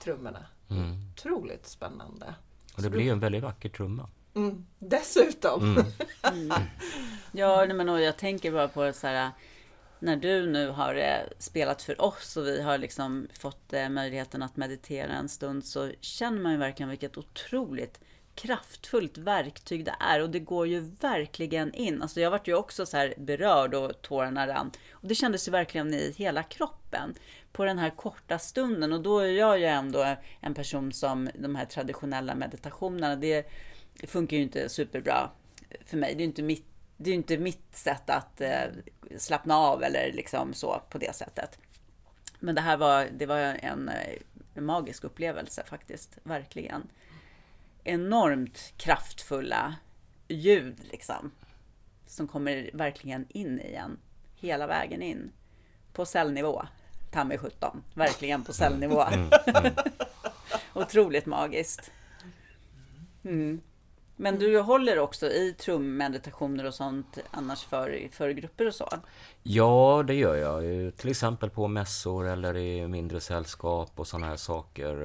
trummorna. 0.04 0.46
Mm. 0.70 1.12
Otroligt 1.14 1.68
spännande. 1.68 2.36
Och 2.76 2.82
det 2.82 2.90
blir 2.90 3.12
en 3.12 3.20
väldigt 3.20 3.44
vacker 3.44 3.70
trumma. 3.70 4.10
Mm, 4.34 4.66
dessutom! 4.80 5.64
Mm. 5.64 5.86
mm. 6.24 6.64
ja, 7.32 7.66
men 7.74 7.88
jag 7.88 8.18
tänker 8.18 8.52
bara 8.52 8.68
på 8.68 8.94
så 8.94 9.08
här 9.08 9.32
när 10.00 10.16
du 10.16 10.46
nu 10.46 10.70
har 10.70 10.96
eh, 10.96 11.20
spelat 11.38 11.82
för 11.82 12.02
oss 12.02 12.38
och 12.38 12.48
vi 12.48 12.62
har 12.62 12.78
liksom 12.78 13.28
fått 13.34 13.74
eh, 13.74 13.90
möjligheten 13.90 14.44
att 14.44 14.58
meditera 14.58 15.12
en 15.12 15.30
stund 15.30 15.66
så 15.66 15.92
känner 16.02 16.42
man 16.42 16.52
ju 16.52 16.58
verkligen 16.58 16.90
vilket 16.90 17.18
otroligt 17.18 18.00
kraftfullt 18.36 19.18
verktyg 19.18 19.86
det 19.86 19.96
är 20.00 20.22
och 20.22 20.30
det 20.30 20.40
går 20.40 20.68
ju 20.68 20.80
verkligen 20.80 21.74
in. 21.74 22.02
Alltså 22.02 22.22
jag 22.22 22.32
vart 22.32 22.48
ju 22.48 22.56
också 22.56 22.86
så 22.86 22.98
här 22.98 23.14
berörd 23.18 23.74
och 23.74 24.02
tårarna 24.02 24.48
rann. 24.48 24.72
Och 24.92 25.08
det 25.08 25.16
kändes 25.16 25.48
ju 25.48 25.52
verkligen 25.52 25.94
i 25.94 26.14
hela 26.18 26.44
kroppen 26.44 27.14
på 27.52 27.66
den 27.66 27.78
här 27.78 27.90
korta 27.90 28.40
stunden. 28.40 28.94
Och 28.94 29.02
då 29.02 29.20
är 29.20 29.32
jag 29.32 29.60
ju 29.60 29.66
ändå 29.66 30.16
en 30.40 30.54
person 30.54 30.94
som 30.94 31.30
de 31.36 31.56
här 31.56 31.66
traditionella 31.66 32.36
meditationerna, 32.36 33.16
det 33.16 33.46
funkar 34.04 34.38
ju 34.38 34.44
inte 34.44 34.70
superbra 34.70 35.30
för 35.86 35.98
mig. 35.98 36.16
Det 36.16 36.18
är 36.18 36.24
ju 36.24 36.28
inte 36.30 36.44
mitt 36.44 36.77
det 36.98 37.10
är 37.10 37.12
ju 37.12 37.18
inte 37.18 37.38
mitt 37.38 37.76
sätt 37.76 38.10
att 38.10 38.42
eh, 38.42 38.66
slappna 39.18 39.58
av 39.58 39.84
eller 39.84 40.12
liksom 40.14 40.54
så 40.54 40.82
på 40.90 40.98
det 40.98 41.16
sättet. 41.16 41.60
Men 42.40 42.56
det 42.56 42.62
här 42.62 42.78
var, 42.78 43.08
det 43.18 43.26
var 43.26 43.38
en, 43.38 43.92
en 44.54 44.66
magisk 44.66 45.04
upplevelse 45.04 45.64
faktiskt, 45.64 46.18
verkligen. 46.24 46.88
Enormt 47.84 48.74
kraftfulla 48.78 49.76
ljud 50.28 50.76
liksom. 50.92 51.32
Som 52.06 52.28
kommer 52.28 52.70
verkligen 52.74 53.26
in 53.30 53.60
i 53.60 53.74
en, 53.74 54.00
hela 54.36 54.68
vägen 54.68 55.02
in. 55.02 55.32
På 55.94 56.06
cellnivå, 56.06 56.66
ta 57.12 57.24
mig 57.24 57.38
17. 57.38 57.84
Verkligen 57.94 58.44
på 58.44 58.54
cellnivå. 58.54 59.02
Mm, 59.02 59.30
mm. 59.46 59.74
Otroligt 60.74 61.26
magiskt. 61.26 61.92
Mm. 63.24 63.62
Men 64.20 64.40
du 64.40 64.60
håller 64.60 65.00
också 65.00 65.26
i 65.26 65.54
trummeditationer 65.54 66.66
och 66.66 66.74
sånt 66.74 67.18
annars 67.32 67.64
för, 67.64 68.08
för 68.12 68.30
grupper 68.30 68.68
och 68.68 68.76
så? 68.76 68.90
Ja, 69.44 70.04
det 70.08 70.14
gör 70.14 70.36
jag. 70.36 70.62
Till 70.98 71.10
exempel 71.10 71.50
på 71.50 71.68
mässor 71.68 72.28
eller 72.28 72.58
i 72.58 72.88
mindre 72.88 73.20
sällskap 73.20 73.92
och 73.96 74.08
sådana 74.08 74.28
här 74.28 74.36
saker. 74.36 74.96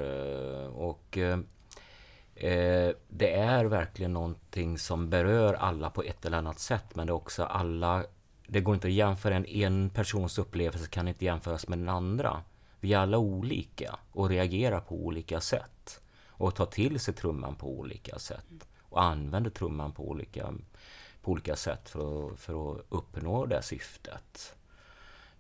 Och 0.69 1.19
eh, 1.19 2.91
det 3.09 3.33
är 3.35 3.65
verkligen 3.65 4.13
någonting 4.13 4.79
som 4.79 5.11
berör 5.11 5.55
alla 5.55 5.91
på 5.91 6.03
ett 6.03 6.27
eller 6.27 6.39
annat 6.39 6.59
sätt. 6.59 6.95
Men 6.95 7.07
det 7.07 7.11
är 7.11 7.15
också 7.15 7.45
alla... 7.45 8.05
Det 8.47 8.61
går 8.61 8.75
inte 8.75 8.87
att 8.87 8.93
jämföra 8.93 9.35
en, 9.35 9.47
en 9.47 9.91
persons 9.91 10.39
upplevelse 10.39 10.89
kan 10.89 11.09
inte 11.09 11.25
jämföras 11.25 11.69
med 11.69 11.79
den 11.79 11.89
andra. 11.89 12.43
Vi 12.81 12.93
är 12.93 12.99
alla 12.99 13.19
olika 13.19 13.99
och 14.13 14.29
reagerar 14.29 14.81
på 14.81 14.95
olika 14.95 15.41
sätt. 15.41 16.01
Och 16.29 16.55
tar 16.55 16.67
till 16.67 17.01
sig 17.01 17.15
trumman 17.15 17.55
på 17.55 17.79
olika 17.79 18.19
sätt 18.19 18.67
och 18.93 19.03
använder 19.03 19.51
trumman 19.51 19.93
på 19.93 20.09
olika, 20.09 20.53
på 21.23 21.31
olika 21.31 21.57
sätt 21.57 21.89
för 21.89 22.33
att, 22.33 22.41
för 22.41 22.73
att 22.73 22.87
uppnå 22.89 23.47
det 23.47 23.63
syftet. 23.63 24.57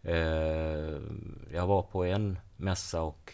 Eh, 0.02 1.00
jag 1.52 1.66
var 1.66 1.82
på 1.82 2.04
en 2.04 2.38
mässa 2.56 3.02
och 3.02 3.32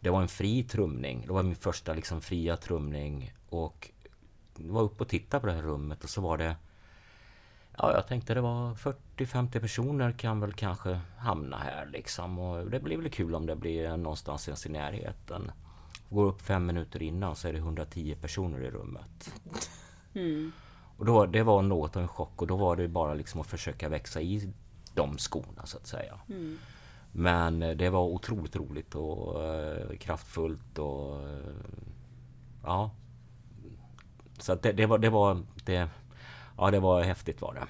det 0.00 0.10
var 0.10 0.22
en 0.22 0.28
fri 0.28 0.62
trumning. 0.62 1.24
Det 1.26 1.32
var 1.32 1.42
min 1.42 1.56
första 1.56 1.94
liksom 1.94 2.20
fria 2.20 2.56
trumning. 2.56 3.32
Och 3.48 3.90
var 4.54 4.82
uppe 4.82 5.04
och 5.04 5.08
tittade 5.08 5.40
på 5.40 5.46
det 5.46 5.52
här 5.52 5.62
rummet 5.62 6.04
och 6.04 6.10
så 6.10 6.20
var 6.20 6.38
det 6.38 6.56
Ja, 7.78 7.92
jag 7.94 8.06
tänkte 8.06 8.34
det 8.34 8.40
var 8.40 8.74
40-50 8.74 9.60
personer 9.60 10.12
kan 10.12 10.40
väl 10.40 10.52
kanske 10.52 11.00
hamna 11.18 11.58
här 11.58 11.86
liksom. 11.86 12.38
Och 12.38 12.70
det 12.70 12.80
blir 12.80 12.96
väl 12.96 13.10
kul 13.10 13.34
om 13.34 13.46
det 13.46 13.56
blir 13.56 13.96
någonstans 13.96 14.66
i 14.66 14.68
närheten. 14.68 15.52
Går 16.10 16.24
upp 16.26 16.42
fem 16.42 16.66
minuter 16.66 17.02
innan 17.02 17.36
så 17.36 17.48
är 17.48 17.52
det 17.52 17.58
110 17.58 18.16
personer 18.20 18.62
i 18.62 18.70
rummet. 18.70 19.34
Mm. 20.14 20.52
Och 20.96 21.04
då, 21.06 21.26
det 21.26 21.42
var 21.42 21.62
något 21.62 21.96
av 21.96 22.02
en 22.02 22.08
chock 22.08 22.42
och 22.42 22.46
då 22.46 22.56
var 22.56 22.76
det 22.76 22.88
bara 22.88 23.14
liksom 23.14 23.40
att 23.40 23.46
försöka 23.46 23.88
växa 23.88 24.20
i 24.20 24.52
de 24.94 25.18
skorna 25.18 25.66
så 25.66 25.76
att 25.76 25.86
säga. 25.86 26.20
Mm. 26.28 26.58
Men 27.12 27.62
eh, 27.62 27.76
det 27.76 27.90
var 27.90 28.02
otroligt 28.02 28.56
roligt 28.56 28.94
och 28.94 29.42
uh, 29.42 29.96
kraftfullt 29.96 30.78
och 30.78 31.22
uh, 31.22 31.38
ja. 32.64 32.90
Så 34.38 34.52
att 34.52 34.62
det, 34.62 34.72
det, 34.72 34.86
var, 34.86 34.98
det 34.98 35.10
var 35.10 35.42
det, 35.64 35.88
ja 36.56 36.70
det 36.70 36.80
var 36.80 37.02
häftigt 37.02 37.40
var 37.40 37.54
det. 37.54 37.66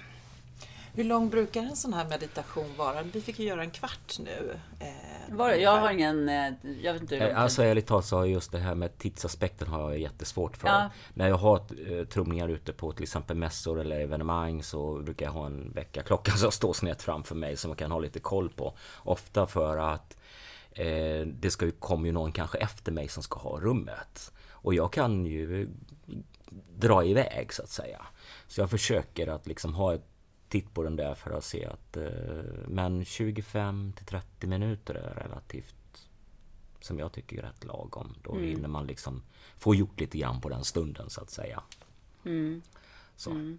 Hur 0.94 1.04
lång 1.04 1.30
brukar 1.30 1.62
en 1.62 1.76
sån 1.76 1.92
här 1.92 2.08
meditation 2.08 2.76
vara? 2.76 3.02
Vi 3.02 3.20
fick 3.20 3.38
ju 3.38 3.46
göra 3.46 3.62
en 3.62 3.70
kvart 3.70 4.18
nu. 4.18 4.56
Eh, 4.80 5.34
var, 5.36 5.50
jag 5.50 5.80
har 5.80 5.90
ingen... 5.90 6.28
Eh, 6.28 6.52
jag 6.82 6.92
vet 6.92 7.02
inte 7.02 7.16
hur 7.16 7.32
Alltså 7.32 7.62
ärligt 7.62 7.86
talat 7.86 8.04
så 8.04 8.16
har 8.16 8.24
just 8.24 8.52
det 8.52 8.58
här 8.58 8.74
med 8.74 8.98
tidsaspekten 8.98 9.68
har 9.68 9.90
jag 9.90 9.98
jättesvårt 9.98 10.56
för. 10.56 10.68
Ja. 10.68 10.90
När 11.14 11.28
jag 11.28 11.36
har 11.36 11.56
eh, 11.56 12.04
trumningar 12.04 12.48
ute 12.48 12.72
på 12.72 12.92
till 12.92 13.02
exempel 13.02 13.36
mässor 13.36 13.80
eller 13.80 14.00
evenemang 14.00 14.62
så 14.62 14.98
brukar 14.98 15.26
jag 15.26 15.32
ha 15.32 15.46
en 15.46 15.72
väckarklocka 15.72 16.32
som 16.36 16.52
står 16.52 16.72
snett 16.72 17.02
framför 17.02 17.34
mig 17.34 17.56
som 17.56 17.68
man 17.68 17.76
kan 17.76 17.90
ha 17.90 17.98
lite 17.98 18.20
koll 18.20 18.48
på. 18.48 18.74
Ofta 18.98 19.46
för 19.46 19.76
att 19.76 20.16
eh, 20.70 21.26
det 21.26 21.50
ska 21.50 21.64
ju, 21.64 21.72
kommer 21.72 22.06
ju 22.06 22.12
någon 22.12 22.32
kanske 22.32 22.58
efter 22.58 22.92
mig 22.92 23.08
som 23.08 23.22
ska 23.22 23.38
ha 23.38 23.60
rummet. 23.60 24.32
Och 24.50 24.74
jag 24.74 24.92
kan 24.92 25.26
ju 25.26 25.68
dra 26.76 27.04
iväg 27.04 27.52
så 27.52 27.62
att 27.62 27.68
säga. 27.68 28.06
Så 28.46 28.60
jag 28.60 28.70
försöker 28.70 29.26
att 29.26 29.46
liksom 29.46 29.74
ha 29.74 29.94
ett 29.94 30.09
titt 30.50 30.74
på 30.74 30.82
den 30.82 30.96
där 30.96 31.14
för 31.14 31.30
att 31.30 31.44
se 31.44 31.66
att 31.66 31.96
eh, 31.96 32.68
men 32.68 33.04
25 33.04 33.92
till 33.96 34.06
30 34.06 34.46
minuter 34.46 34.94
är 34.94 35.14
relativt 35.14 36.08
som 36.80 36.98
jag 36.98 37.12
tycker 37.12 37.38
är 37.38 37.42
rätt 37.42 37.64
lagom. 37.64 38.14
Då 38.22 38.32
mm. 38.32 38.44
hinner 38.44 38.68
man 38.68 38.86
liksom 38.86 39.22
få 39.58 39.74
gjort 39.74 40.00
lite 40.00 40.18
grann 40.18 40.40
på 40.40 40.48
den 40.48 40.64
stunden 40.64 41.10
så 41.10 41.20
att 41.20 41.30
säga. 41.30 41.62
Mm. 42.24 42.62
Så. 43.16 43.30
Mm. 43.30 43.58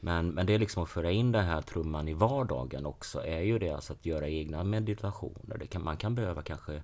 Men, 0.00 0.28
men 0.28 0.46
det 0.46 0.54
är 0.54 0.58
liksom 0.58 0.82
att 0.82 0.88
föra 0.88 1.10
in 1.10 1.32
den 1.32 1.44
här 1.44 1.62
trumman 1.62 2.08
i 2.08 2.14
vardagen 2.14 2.86
också 2.86 3.24
är 3.24 3.40
ju 3.40 3.58
det 3.58 3.70
alltså 3.70 3.92
att 3.92 4.06
göra 4.06 4.28
egna 4.28 4.64
meditationer. 4.64 5.58
Det 5.58 5.66
kan, 5.66 5.84
man 5.84 5.96
kan 5.96 6.14
behöva 6.14 6.42
kanske 6.42 6.82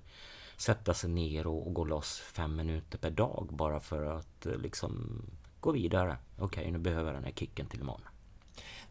sätta 0.57 0.93
sig 0.93 1.09
ner 1.09 1.47
och, 1.47 1.67
och 1.67 1.73
gå 1.73 1.85
loss 1.85 2.19
fem 2.19 2.55
minuter 2.55 2.97
per 2.97 3.11
dag 3.11 3.49
bara 3.51 3.79
för 3.79 4.03
att 4.03 4.45
eh, 4.45 4.57
liksom 4.57 5.21
gå 5.59 5.71
vidare. 5.71 6.17
Okej, 6.37 6.61
okay, 6.61 6.71
nu 6.71 6.77
behöver 6.77 7.05
jag 7.05 7.15
den 7.15 7.23
här 7.23 7.31
kicken 7.31 7.65
till 7.65 7.79
imorgon. 7.79 8.01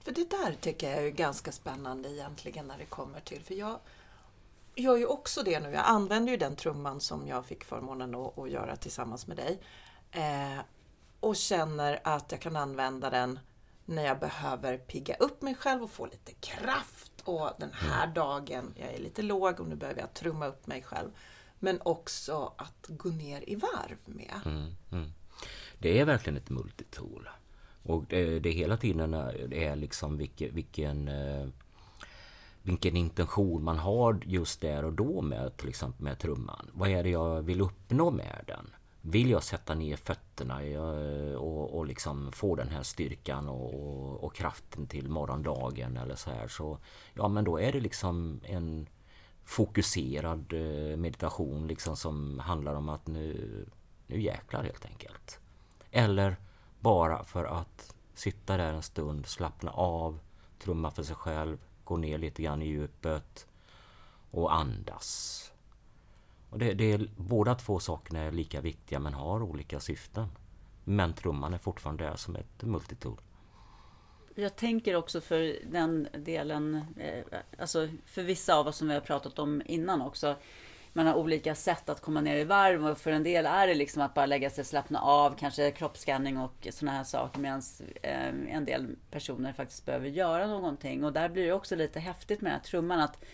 För 0.06 0.12
det 0.12 0.30
där 0.30 0.56
tycker 0.60 0.90
jag 0.90 1.06
är 1.06 1.10
ganska 1.10 1.52
spännande 1.52 2.12
egentligen 2.12 2.66
när 2.66 2.78
det 2.78 2.84
kommer 2.84 3.20
till, 3.20 3.42
för 3.42 3.54
jag 3.54 3.78
gör 4.74 4.96
ju 4.96 5.06
också 5.06 5.42
det 5.42 5.60
nu. 5.60 5.70
Jag 5.70 5.84
använder 5.86 6.32
ju 6.32 6.36
den 6.36 6.56
trumman 6.56 7.00
som 7.00 7.28
jag 7.28 7.46
fick 7.46 7.64
förmånen 7.64 8.14
att, 8.14 8.38
att 8.38 8.50
göra 8.50 8.76
tillsammans 8.76 9.26
med 9.26 9.36
dig. 9.36 9.60
Eh, 10.10 10.58
och 11.20 11.36
känner 11.36 12.00
att 12.04 12.32
jag 12.32 12.40
kan 12.40 12.56
använda 12.56 13.10
den 13.10 13.38
när 13.84 14.04
jag 14.04 14.18
behöver 14.18 14.78
pigga 14.78 15.14
upp 15.14 15.42
mig 15.42 15.54
själv 15.54 15.82
och 15.82 15.90
få 15.90 16.06
lite 16.06 16.32
kraft. 16.32 17.12
Och 17.24 17.50
den 17.58 17.72
här 17.72 18.04
mm. 18.04 18.14
dagen, 18.14 18.74
jag 18.76 18.88
är 18.88 18.98
lite 18.98 19.22
låg 19.22 19.60
och 19.60 19.66
nu 19.66 19.76
behöver 19.76 20.00
jag 20.00 20.14
trumma 20.14 20.46
upp 20.46 20.66
mig 20.66 20.82
själv. 20.82 21.10
Men 21.58 21.80
också 21.84 22.52
att 22.56 22.86
gå 22.88 23.08
ner 23.08 23.48
i 23.50 23.54
varv 23.54 23.98
med. 24.04 24.40
Mm, 24.44 24.74
mm. 24.92 25.12
Det 25.78 26.00
är 26.00 26.04
verkligen 26.04 26.36
ett 26.36 26.50
multitool. 26.50 27.28
Och 27.86 28.04
det, 28.08 28.38
det 28.38 28.50
hela 28.50 28.76
tiden 28.76 29.14
eh, 29.14 29.28
är 29.50 29.76
liksom 29.76 30.16
vilken, 30.16 30.54
vilken, 30.54 31.10
vilken 32.62 32.96
intention 32.96 33.64
man 33.64 33.78
har 33.78 34.20
just 34.24 34.60
där 34.60 34.84
och 34.84 34.92
då 34.92 35.22
med 35.22 35.56
till 35.56 35.68
exempel 35.68 36.04
med 36.04 36.18
trumman. 36.18 36.70
Vad 36.72 36.88
är 36.88 37.02
det 37.02 37.10
jag 37.10 37.42
vill 37.42 37.60
uppnå 37.60 38.10
med 38.10 38.44
den? 38.46 38.70
Vill 39.00 39.30
jag 39.30 39.42
sätta 39.42 39.74
ner 39.74 39.96
fötterna 39.96 40.62
eh, 40.62 41.34
och, 41.34 41.78
och 41.78 41.86
liksom 41.86 42.32
få 42.32 42.54
den 42.54 42.68
här 42.68 42.82
styrkan 42.82 43.48
och, 43.48 43.74
och, 43.74 44.24
och, 44.24 44.34
kraften 44.34 44.86
till 44.86 45.08
morgondagen 45.08 45.96
eller 45.96 46.14
så 46.14 46.30
här 46.30 46.48
så 46.48 46.78
ja 47.14 47.28
men 47.28 47.44
då 47.44 47.60
är 47.60 47.72
det 47.72 47.80
liksom 47.80 48.40
en 48.44 48.88
fokuserad 49.44 50.52
meditation 50.98 51.66
liksom 51.66 51.96
som 51.96 52.38
handlar 52.38 52.74
om 52.74 52.88
att 52.88 53.06
nu, 53.06 53.66
nu 54.06 54.20
jäklar 54.20 54.62
helt 54.62 54.84
enkelt. 54.84 55.40
Eller 55.90 56.36
bara 56.80 57.24
för 57.24 57.44
att 57.44 57.94
sitta 58.14 58.56
där 58.56 58.72
en 58.72 58.82
stund, 58.82 59.26
slappna 59.26 59.70
av, 59.70 60.18
trumma 60.58 60.90
för 60.90 61.02
sig 61.02 61.16
själv, 61.16 61.58
gå 61.84 61.96
ner 61.96 62.18
lite 62.18 62.42
grann 62.42 62.62
i 62.62 62.66
djupet 62.66 63.46
och 64.30 64.54
andas. 64.54 65.52
Och 66.50 66.58
det, 66.58 66.74
det 66.74 66.92
är, 66.92 67.10
båda 67.16 67.54
två 67.54 67.80
sakerna 67.80 68.20
är 68.20 68.32
lika 68.32 68.60
viktiga 68.60 68.98
men 68.98 69.14
har 69.14 69.42
olika 69.42 69.80
syften. 69.80 70.28
Men 70.84 71.14
trumman 71.14 71.54
är 71.54 71.58
fortfarande 71.58 72.04
där 72.04 72.16
som 72.16 72.36
ett 72.36 72.62
multitool. 72.62 73.20
Jag 74.34 74.56
tänker 74.56 74.96
också 74.96 75.20
för 75.20 75.58
den 75.70 76.08
delen, 76.12 76.84
eh, 76.96 77.38
alltså 77.58 77.88
för 78.06 78.22
vissa 78.22 78.54
av 78.54 78.66
oss 78.66 78.76
som 78.76 78.88
vi 78.88 78.94
har 78.94 79.00
pratat 79.00 79.38
om 79.38 79.62
innan 79.66 80.02
också, 80.02 80.36
man 80.96 81.06
har 81.06 81.14
olika 81.14 81.54
sätt 81.54 81.88
att 81.88 82.00
komma 82.00 82.20
ner 82.20 82.36
i 82.36 82.44
varv 82.44 82.86
och 82.86 82.98
för 82.98 83.10
en 83.10 83.22
del 83.22 83.46
är 83.46 83.66
det 83.66 83.74
liksom 83.74 84.02
att 84.02 84.14
bara 84.14 84.26
lägga 84.26 84.50
sig, 84.50 84.64
slappna 84.64 85.00
av, 85.00 85.36
kanske 85.38 85.70
kroppsskanning 85.70 86.38
och 86.38 86.68
sådana 86.70 86.96
här 86.96 87.04
saker 87.04 87.40
medan 87.40 87.62
eh, 88.02 88.54
en 88.54 88.64
del 88.64 88.96
personer 89.10 89.52
faktiskt 89.52 89.86
behöver 89.86 90.08
göra 90.08 90.46
någonting 90.46 91.04
och 91.04 91.12
där 91.12 91.28
blir 91.28 91.46
det 91.46 91.52
också 91.52 91.76
lite 91.76 92.00
häftigt 92.00 92.40
med 92.40 92.52
den 92.52 92.60
här 92.60 92.64
trumman 92.64 93.00
att 93.00 93.24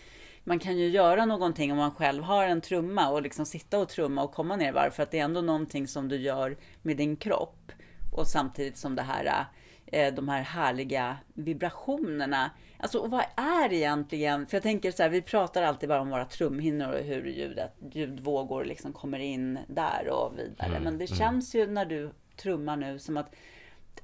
man 0.43 0.59
kan 0.59 0.77
ju 0.77 0.89
göra 0.89 1.25
någonting 1.25 1.71
om 1.71 1.77
man 1.77 1.91
själv 1.91 2.23
har 2.23 2.45
en 2.45 2.61
trumma 2.61 3.09
och 3.09 3.21
liksom 3.21 3.45
sitta 3.45 3.79
och 3.79 3.89
trumma 3.89 4.23
och 4.23 4.33
komma 4.33 4.55
ner 4.55 4.69
i 4.69 4.71
varv 4.71 4.91
för 4.91 5.03
att 5.03 5.11
det 5.11 5.19
är 5.19 5.23
ändå 5.23 5.41
någonting 5.41 5.87
som 5.87 6.07
du 6.07 6.17
gör 6.17 6.57
med 6.81 6.97
din 6.97 7.15
kropp 7.15 7.71
och 8.11 8.27
samtidigt 8.27 8.77
som 8.77 8.95
det 8.95 9.01
här 9.01 9.45
eh, 9.85 10.13
de 10.13 10.29
här 10.29 10.41
härliga 10.41 11.17
vibrationerna. 11.33 12.51
Alltså 12.83 13.07
vad 13.07 13.25
är 13.35 13.73
egentligen, 13.73 14.47
för 14.47 14.57
jag 14.57 14.63
tänker 14.63 14.91
så 14.91 15.03
här, 15.03 15.09
vi 15.09 15.21
pratar 15.21 15.63
alltid 15.63 15.89
bara 15.89 16.01
om 16.01 16.09
våra 16.09 16.25
trumhinnor 16.25 16.93
och 16.93 16.99
hur 16.99 17.25
ljudet, 17.25 17.73
ljudvågor 17.91 18.65
liksom 18.65 18.93
kommer 18.93 19.19
in 19.19 19.59
där 19.67 20.09
och 20.09 20.39
vidare. 20.39 20.69
Mm, 20.69 20.83
Men 20.83 20.97
det 20.97 21.05
mm. 21.05 21.17
känns 21.17 21.55
ju 21.55 21.67
när 21.67 21.85
du 21.85 22.11
trummar 22.37 22.75
nu 22.75 22.99
som 22.99 23.17
att, 23.17 23.35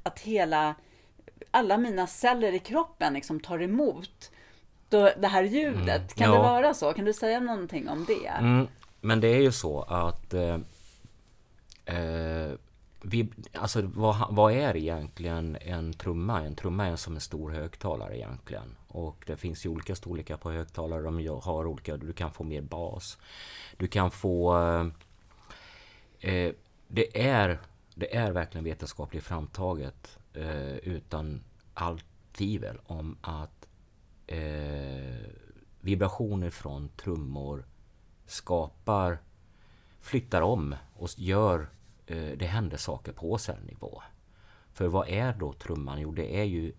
att 0.04 0.20
hela, 0.20 0.76
alla 1.52 1.78
mina 1.78 2.08
celler 2.08 2.54
i 2.54 2.60
kroppen 2.60 3.14
liksom 3.14 3.40
tar 3.40 3.62
emot 3.62 4.32
då, 4.90 5.12
det 5.20 5.28
här 5.28 5.44
ljudet. 5.44 5.88
Mm, 5.88 6.08
kan 6.08 6.30
ja. 6.30 6.34
det 6.34 6.40
vara 6.40 6.74
så? 6.74 6.94
Kan 6.94 7.06
du 7.06 7.14
säga 7.14 7.40
någonting 7.40 7.90
om 7.90 8.06
det? 8.06 8.28
Mm, 8.28 8.68
men 9.02 9.22
det 9.22 9.28
är 9.28 9.42
ju 9.42 9.52
så 9.52 9.82
att 9.82 10.34
eh, 10.34 10.58
eh, 11.86 12.52
vi, 13.02 13.30
alltså 13.54 13.82
vad, 13.82 14.28
vad, 14.30 14.54
är 14.54 14.76
egentligen 14.76 15.58
en 15.62 15.94
trumma? 15.94 16.42
En 16.42 16.56
trumma 16.56 16.88
är 16.88 16.96
som 16.96 17.16
en 17.16 17.22
stor 17.22 17.52
högtalare 17.52 18.18
egentligen. 18.18 18.76
Och 18.88 19.24
det 19.28 19.38
finns 19.38 19.66
ju 19.66 19.70
olika 19.70 19.96
storlekar 19.96 20.38
på 20.38 20.52
högtalare. 20.52 21.02
De 21.02 21.28
har 21.44 21.68
olika, 21.68 21.98
du 21.98 22.14
kan 22.14 22.32
få 22.32 22.44
mer 22.44 22.62
bas. 22.62 23.18
Du 23.78 23.88
kan 23.88 24.12
få... 24.12 24.58
Eh, 24.58 24.88
eh, 26.32 26.54
det, 26.88 27.22
är, 27.28 27.60
det 27.96 28.16
är 28.16 28.32
verkligen 28.32 28.66
vetenskapligt 28.66 29.24
framtaget 29.24 30.18
eh, 30.34 30.76
utan 30.76 31.44
allt 31.74 32.06
tvivel 32.32 32.78
om 32.86 33.18
att 33.22 33.68
eh, 34.28 35.30
vibrationer 35.82 36.50
från 36.50 36.90
trummor 36.90 37.66
skapar, 38.26 39.20
flyttar 40.02 40.42
om 40.42 40.76
och 40.94 41.10
gör 41.18 41.70
Eh, 42.10 42.38
det 42.38 42.46
händer 42.46 42.78
saker 42.78 43.12
på 43.12 43.38
cellnivå. 43.38 44.02
För 44.74 44.88
vad 44.88 45.08
är 45.08 45.34
då 45.34 45.54
trumman? 45.54 46.02
Jo, 46.02 46.12
det 46.12 46.40
är 46.40 46.44
ju 46.44 46.74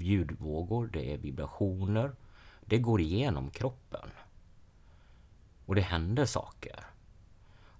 ljudvågor, 0.00 0.90
det 0.92 1.12
är 1.12 1.18
vibrationer. 1.18 2.12
Det 2.60 2.78
går 2.78 3.00
igenom 3.00 3.50
kroppen. 3.50 4.10
Och 5.66 5.74
det 5.74 5.80
händer 5.80 6.24
saker. 6.24 6.86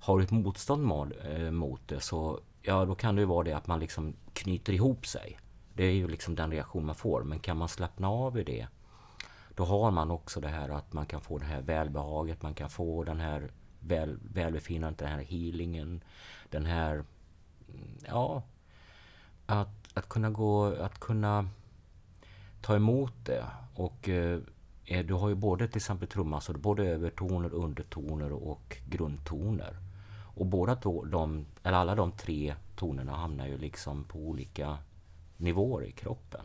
Har 0.00 0.19
du 0.19 0.25
ett 0.25 0.31
motstånd 0.31 1.12
eh, 1.25 1.50
mot 1.50 1.88
det 1.88 2.00
så 2.00 2.41
ja, 2.62 2.85
då 2.85 2.95
kan 2.95 3.17
det 3.17 3.21
ju 3.21 3.26
vara 3.26 3.45
det 3.45 3.53
att 3.53 3.67
man 3.67 3.81
liksom 3.81 4.15
knyter 4.33 4.73
ihop 4.73 5.07
sig. 5.07 5.38
Det 5.75 5.85
är 5.85 5.93
ju 5.93 6.09
liksom 6.09 6.35
den 6.35 6.50
reaktion 6.50 6.87
man 6.87 6.95
får. 6.95 7.23
Men 7.23 7.38
kan 7.38 7.57
man 7.57 7.69
slappna 7.69 8.09
av 8.09 8.38
i 8.38 8.45
det 8.45 8.67
då 9.57 9.65
har 9.65 9.91
man 9.91 10.11
också 10.11 10.41
det 10.41 10.49
här 10.49 10.69
att 10.69 10.93
man 10.93 11.07
kan 11.07 11.21
få 11.21 11.38
det 11.38 11.45
här 11.45 11.62
välbehaget, 11.62 12.43
man 12.43 12.55
kan 12.55 12.71
få 12.71 13.05
den 13.05 13.21
här 13.21 13.50
väl, 13.87 14.19
välbefinnandet, 14.33 14.99
den 14.99 15.09
här 15.09 15.23
healingen, 15.23 16.05
den 16.50 16.66
här... 16.66 16.95
Mm, 16.95 17.99
ja, 18.07 18.43
att, 19.47 19.69
att 19.95 20.09
kunna 20.09 20.31
gå, 20.31 20.64
att 20.64 21.00
kunna 21.00 21.49
ta 22.61 22.76
emot 22.76 23.14
det. 23.25 23.45
Och 23.75 24.09
eh, 24.09 24.40
eh 24.85 25.07
du 25.07 25.14
har 25.14 25.28
ju 25.28 25.35
både 25.35 25.69
till 25.69 25.76
exempel 25.76 26.09
trumman, 26.09 26.40
så 26.40 26.52
både 26.52 26.85
övertoner, 26.85 27.55
undertoner 27.55 28.33
och 28.33 28.76
grundtoner. 28.88 29.76
Och 30.37 30.47
båda 30.47 30.75
de, 31.11 31.47
eller 31.62 31.78
alla 31.78 31.95
de 31.95 32.12
tre 32.12 32.55
tonerna 32.76 33.16
hamnar 33.16 33.47
ju 33.47 33.59
liksom 33.59 34.05
på 34.05 34.19
olika 34.19 34.78
nivåer 35.37 35.85
i 35.85 35.93
kroppen. 35.93 36.45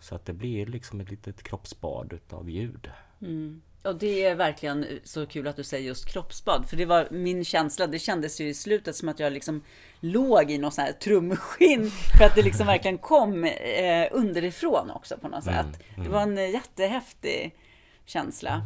Så 0.00 0.14
att 0.14 0.24
det 0.24 0.32
blir 0.32 0.66
liksom 0.66 1.00
ett 1.00 1.10
litet 1.10 1.42
kroppsbad 1.42 2.12
utav 2.12 2.50
ljud. 2.50 2.90
Mm. 3.20 3.62
Och 3.82 3.98
det 3.98 4.24
är 4.24 4.34
verkligen 4.34 4.86
så 5.04 5.26
kul 5.26 5.46
att 5.46 5.56
du 5.56 5.64
säger 5.64 5.86
just 5.86 6.06
kroppsbad. 6.06 6.68
För 6.68 6.76
det 6.76 6.84
var 6.84 7.08
min 7.10 7.44
känsla. 7.44 7.86
Det 7.86 7.98
kändes 7.98 8.40
ju 8.40 8.48
i 8.48 8.54
slutet 8.54 8.96
som 8.96 9.08
att 9.08 9.20
jag 9.20 9.32
liksom 9.32 9.62
låg 10.00 10.50
i 10.50 10.58
något 10.58 10.74
sånt 10.74 10.86
här 10.86 10.92
trumskinn. 10.92 11.90
För 12.18 12.24
att 12.24 12.34
det 12.34 12.42
liksom 12.42 12.66
verkligen 12.66 12.98
kom 12.98 13.44
eh, 13.44 14.08
underifrån 14.10 14.90
också 14.90 15.16
på 15.16 15.28
något 15.28 15.44
sätt. 15.44 15.54
Mm, 15.54 15.74
mm. 15.94 16.04
Det 16.04 16.10
var 16.10 16.22
en 16.22 16.52
jättehäftig 16.52 17.54
känsla. 18.06 18.62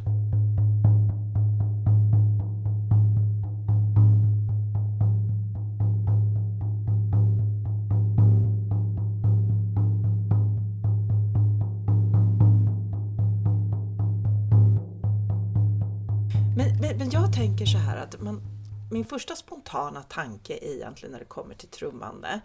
Tänker 17.62 17.78
så 17.78 17.84
här 17.84 17.96
att 17.96 18.20
man, 18.20 18.42
min 18.90 19.04
första 19.04 19.36
spontana 19.36 20.02
tanke 20.02 20.58
egentligen 20.62 21.12
när 21.12 21.18
det 21.18 21.24
kommer 21.24 21.54
till 21.54 21.68
trummande, 21.68 22.40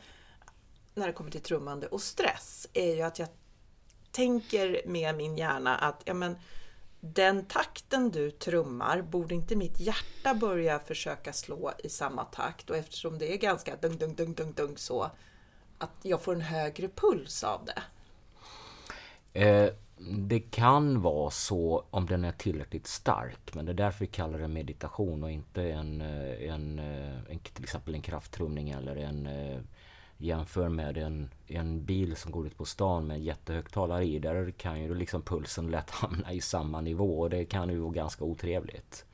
när 0.95 1.07
det 1.07 1.13
kommer 1.13 1.31
till 1.31 1.41
trummande 1.41 1.87
och 1.87 2.01
stress, 2.01 2.67
är 2.73 2.95
ju 2.95 3.01
att 3.01 3.19
jag 3.19 3.29
tänker 4.11 4.81
med 4.85 5.15
min 5.15 5.37
hjärna 5.37 5.77
att 5.77 6.01
ja, 6.05 6.13
men, 6.13 6.35
den 6.99 7.45
takten 7.45 8.11
du 8.11 8.31
trummar, 8.31 9.01
borde 9.01 9.35
inte 9.35 9.55
mitt 9.55 9.79
hjärta 9.79 10.33
börja 10.33 10.79
försöka 10.79 11.33
slå 11.33 11.71
i 11.83 11.89
samma 11.89 12.23
takt? 12.23 12.69
Och 12.69 12.77
eftersom 12.77 13.17
det 13.17 13.33
är 13.33 13.37
ganska 13.37 13.75
dung, 13.75 13.97
dung, 13.97 14.15
dung, 14.15 14.33
dung, 14.33 14.53
dung 14.53 14.77
så, 14.77 15.11
att 15.77 15.95
jag 16.01 16.21
får 16.21 16.35
en 16.35 16.41
högre 16.41 16.87
puls 16.87 17.43
av 17.43 17.65
det. 17.65 17.83
Eh, 19.39 19.73
det 19.99 20.39
kan 20.39 21.01
vara 21.01 21.29
så 21.29 21.85
om 21.89 22.05
den 22.05 22.25
är 22.25 22.31
tillräckligt 22.31 22.87
stark. 22.87 23.55
Men 23.55 23.65
det 23.65 23.71
är 23.71 23.73
därför 23.73 23.99
vi 23.99 24.07
kallar 24.07 24.39
det 24.39 24.47
meditation 24.47 25.23
och 25.23 25.31
inte 25.31 25.63
en, 25.63 26.01
eh, 26.01 26.49
en, 26.53 26.79
eh, 26.79 27.31
en 27.31 27.39
till 27.39 27.63
exempel 27.63 27.95
en 27.95 28.01
krafttrumning 28.01 28.69
eller 28.69 28.95
en 28.95 29.27
eh, 29.27 29.59
jämför 30.17 30.69
med 30.69 30.97
en, 30.97 31.29
en 31.47 31.85
bil 31.85 32.15
som 32.15 32.31
går 32.31 32.47
ut 32.47 32.57
på 32.57 32.65
stan 32.65 33.07
med 33.07 33.17
en 33.17 33.23
jättehögtalare 33.23 34.05
i. 34.05 34.19
Där 34.19 34.51
kan 34.51 34.81
ju 34.81 34.95
liksom 34.95 35.21
pulsen 35.21 35.71
lätt 35.71 35.89
hamna 35.91 36.33
i 36.33 36.41
samma 36.41 36.81
nivå 36.81 37.19
och 37.19 37.29
det 37.29 37.45
kan 37.45 37.69
ju 37.69 37.77
vara 37.77 37.93
ganska 37.93 38.23
otrevligt. 38.23 39.05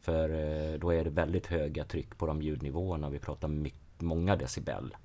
För 0.00 0.28
då 0.78 0.90
är 0.90 1.04
det 1.04 1.10
väldigt 1.10 1.46
höga 1.46 1.84
tryck 1.84 2.18
på 2.18 2.26
de 2.26 2.42
ljudnivåerna. 2.42 3.10
Vi 3.10 3.18
pratar 3.18 3.48
mycket, 3.48 4.00
många 4.00 4.36
decibel. 4.36 4.96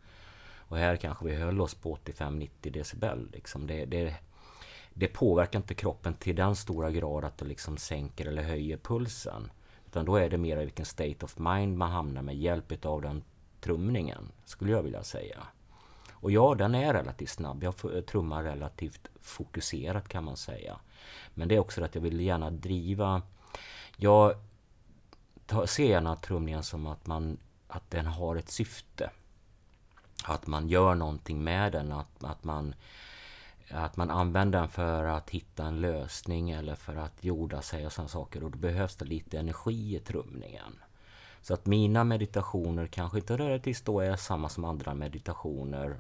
Och 0.58 0.78
här 0.78 0.96
kanske 0.96 1.26
vi 1.26 1.36
höll 1.36 1.62
oss 1.62 1.76
på 1.76 1.96
85-90 1.96 2.50
decibel. 2.72 3.30
Liksom. 3.34 3.68
Det, 3.68 3.86
det, 3.86 4.16
det 5.00 5.08
påverkar 5.08 5.60
inte 5.60 5.74
kroppen 5.74 6.14
till 6.14 6.36
den 6.36 6.56
stora 6.56 6.92
grad 6.92 7.26
att 7.26 7.38
det 7.38 7.46
liksom 7.46 7.78
sänker 7.78 8.26
eller 8.26 8.44
höjer 8.44 8.78
pulsen. 8.78 9.52
Utan 9.86 10.06
då 10.06 10.16
är 10.16 10.30
det 10.30 10.38
mer 10.38 10.58
i 10.58 10.66
vilken 10.66 10.86
state 10.86 11.26
of 11.26 11.38
mind 11.38 11.78
man 11.78 11.92
hamnar 11.92 12.22
med 12.22 12.36
hjälp 12.36 12.86
av 12.86 13.02
den 13.02 13.24
trumningen, 13.62 14.32
skulle 14.46 14.72
jag 14.72 14.84
vilja 14.84 15.04
säga. 15.04 15.38
Och 16.12 16.32
ja, 16.32 16.56
den 16.56 16.76
är 16.76 16.94
relativt 16.94 17.30
snabb. 17.30 17.64
Jag 17.64 18.06
trummar 18.08 18.44
relativt 18.44 19.08
fokuserat 19.22 20.08
kan 20.08 20.24
man 20.24 20.38
säga. 20.38 20.80
Men 21.34 21.48
det 21.48 21.56
är 21.56 21.60
också 21.60 21.84
att 21.84 21.96
jag 21.96 22.02
vill 22.02 22.20
gärna 22.20 22.50
driva... 22.52 23.22
Jag 23.98 24.36
ser 25.66 25.88
gärna 25.88 26.16
trumningen 26.16 26.64
som 26.64 26.88
att, 26.88 27.08
man, 27.08 27.38
att 27.68 27.92
den 27.92 28.06
har 28.06 28.36
ett 28.36 28.50
syfte. 28.50 29.10
Att 30.24 30.48
man 30.48 30.68
gör 30.70 30.96
någonting 30.96 31.44
med 31.44 31.72
den, 31.72 31.92
att, 31.92 32.24
att 32.24 32.44
man 32.44 32.76
att 33.72 33.98
man 33.98 34.10
använder 34.10 34.60
den 34.60 34.70
för 34.70 35.04
att 35.04 35.30
hitta 35.30 35.66
en 35.66 35.82
lösning 35.82 36.52
eller 36.52 36.76
för 36.76 36.96
att 36.96 37.24
jorda 37.24 37.62
sig 37.62 37.86
och 37.86 37.92
sådana 37.92 38.10
saker. 38.10 38.44
Och 38.44 38.52
då 38.52 38.58
behövs 38.58 38.96
det 38.96 39.06
lite 39.06 39.40
energi 39.40 39.96
i 39.96 40.00
trumningen. 40.00 40.80
Så 41.42 41.54
att 41.54 41.66
mina 41.66 42.04
meditationer 42.04 42.88
kanske 42.88 43.18
inte 43.18 43.38
relativt 43.38 43.86
då 43.86 44.00
är 44.00 44.16
samma 44.16 44.50
som 44.50 44.66
andra 44.66 44.94
meditationer 44.94 46.00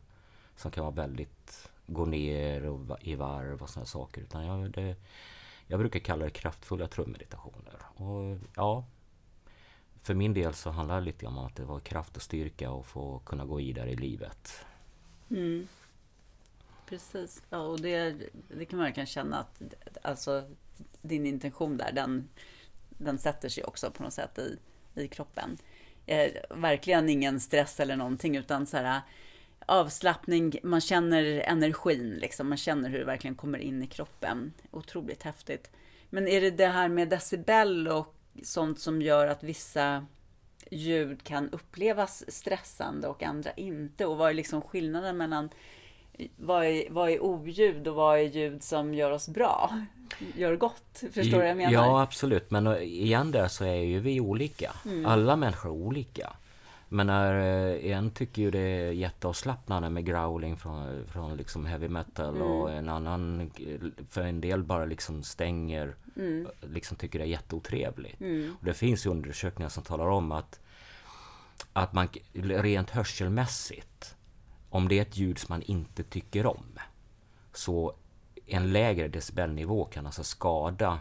som 0.56 0.72
kan 0.72 0.84
vara 0.84 0.96
väldigt 0.96 1.70
gå 1.88 2.06
ner 2.06 2.66
och 2.66 2.98
i 3.02 3.16
varv 3.16 3.62
och 3.62 3.70
sådana 3.70 3.86
saker. 3.86 4.22
Utan 4.22 4.46
jag, 4.46 4.72
det, 4.72 4.96
jag 5.68 5.80
brukar 5.80 6.00
kalla 6.00 6.26
det 6.26 6.32
kraftfulla 6.32 6.88
trummeditationer. 6.88 7.76
Och 7.96 8.38
ja, 8.56 8.86
för 10.02 10.14
min 10.14 10.34
del 10.34 10.54
så 10.54 10.70
handlar 10.70 10.96
det 10.96 11.06
lite 11.06 11.26
om 11.28 11.38
att 11.38 11.56
det 11.56 11.66
var 11.66 11.80
kraft 11.80 12.16
och 12.16 12.22
styrka 12.22 12.72
och 12.72 12.86
få 12.86 13.20
kunna 13.20 13.46
gå 13.46 13.56
vidare 13.56 13.92
i 13.92 13.96
livet. 13.96 14.66
Mm. 15.30 15.68
Precis. 16.90 17.44
Ja, 17.50 17.58
och 17.58 17.82
det, 17.82 18.16
det 18.48 18.66
kan 18.66 18.78
man 18.78 18.86
verkligen 18.86 19.08
känna 19.08 19.40
att 19.40 19.62
alltså, 20.02 20.44
din 21.02 21.26
intention 21.26 21.78
där, 21.78 21.92
den, 21.92 22.30
den 22.90 23.18
sätter 23.18 23.50
sig 23.50 23.64
också 23.64 23.92
på 23.92 24.04
något 24.04 24.14
sätt 24.14 24.40
i, 24.40 24.58
i 24.96 25.08
kroppen. 25.08 25.58
Eh, 26.06 26.32
verkligen 26.50 27.10
ingen 27.10 27.40
stress 27.40 27.80
eller 27.80 27.96
någonting, 27.96 28.38
utan 28.38 28.66
så 28.66 28.78
här, 28.78 29.02
avslappning, 29.66 30.60
man 30.64 30.82
känner 30.82 31.24
energin, 31.24 32.18
liksom. 32.22 32.50
man 32.50 32.58
känner 32.58 32.90
hur 32.90 33.00
det 33.00 33.06
verkligen 33.06 33.36
kommer 33.36 33.60
in 33.60 33.84
i 33.84 33.88
kroppen. 33.88 34.54
Otroligt 34.72 35.24
häftigt. 35.24 35.72
Men 36.10 36.28
är 36.28 36.42
det 36.42 36.52
det 36.52 36.68
här 36.68 36.90
med 36.90 37.10
decibel 37.10 37.88
och 37.88 38.16
sånt 38.44 38.80
som 38.80 39.02
gör 39.02 39.28
att 39.28 39.44
vissa 39.44 40.06
ljud 40.72 41.24
kan 41.24 41.50
upplevas 41.50 42.32
stressande 42.32 43.08
och 43.08 43.24
andra 43.24 43.52
inte? 43.52 44.06
Och 44.06 44.18
vad 44.18 44.30
är 44.30 44.34
liksom 44.34 44.62
skillnaden 44.62 45.18
mellan 45.18 45.50
vad 46.38 46.66
är, 46.66 46.84
vad 46.90 47.10
är 47.10 47.24
oljud 47.24 47.88
och 47.88 47.96
vad 47.96 48.20
är 48.20 48.24
ljud 48.24 48.64
som 48.64 48.94
gör 48.94 49.12
oss 49.12 49.30
bra? 49.30 49.82
Gör 50.36 50.56
gott? 50.56 51.04
Förstår 51.14 51.24
du 51.24 51.38
vad 51.38 51.50
jag 51.50 51.58
menar? 51.58 51.74
Ja, 51.74 52.02
absolut. 52.02 52.52
Men 52.52 52.82
igen 52.82 53.32
där 53.32 53.48
så 53.48 53.66
är 53.66 53.82
ju 53.82 54.00
vi 54.00 54.20
olika. 54.20 54.72
Mm. 54.86 55.06
Alla 55.06 55.36
människor 55.36 55.70
är 55.70 55.74
olika. 55.74 56.34
Men 56.90 57.08
när 57.08 57.34
eh, 57.34 57.92
en 57.92 58.12
tycker 58.12 58.42
ju 58.42 58.52
det 58.52 58.60
är 58.60 58.92
jätteavslappnande 58.92 59.90
med 59.90 60.06
growling 60.06 60.58
från, 60.58 61.06
från 61.08 61.38
liksom 61.38 61.66
heavy 61.66 61.88
metal 61.88 62.36
mm. 62.36 62.48
och 62.48 62.72
en 62.72 62.90
annan 62.90 63.52
för 64.10 64.22
en 64.22 64.42
del 64.42 64.64
bara 64.64 64.86
liksom 64.86 65.24
stänger, 65.24 65.96
mm. 66.16 66.48
liksom 66.62 66.98
tycker 66.98 67.20
det 67.20 67.26
är 67.26 67.30
jätteotrevligt. 67.30 68.22
Mm. 68.22 68.56
Och 68.60 68.66
det 68.66 68.74
finns 68.74 69.06
ju 69.06 69.10
undersökningar 69.10 69.70
som 69.70 69.84
talar 69.84 70.06
om 70.06 70.32
att, 70.32 70.60
att 71.74 71.94
man 71.94 72.08
rent 72.34 72.90
hörselmässigt 72.90 74.16
om 74.70 74.88
det 74.88 74.98
är 74.98 75.02
ett 75.02 75.18
ljud 75.18 75.40
som 75.40 75.54
man 75.54 75.62
inte 75.62 76.04
tycker 76.04 76.46
om 76.46 76.80
så 77.54 77.96
en 78.46 78.74
lägre 78.74 79.08
decibelnivå 79.08 79.86
kan 79.86 80.06
alltså 80.06 80.24
skada 80.24 81.00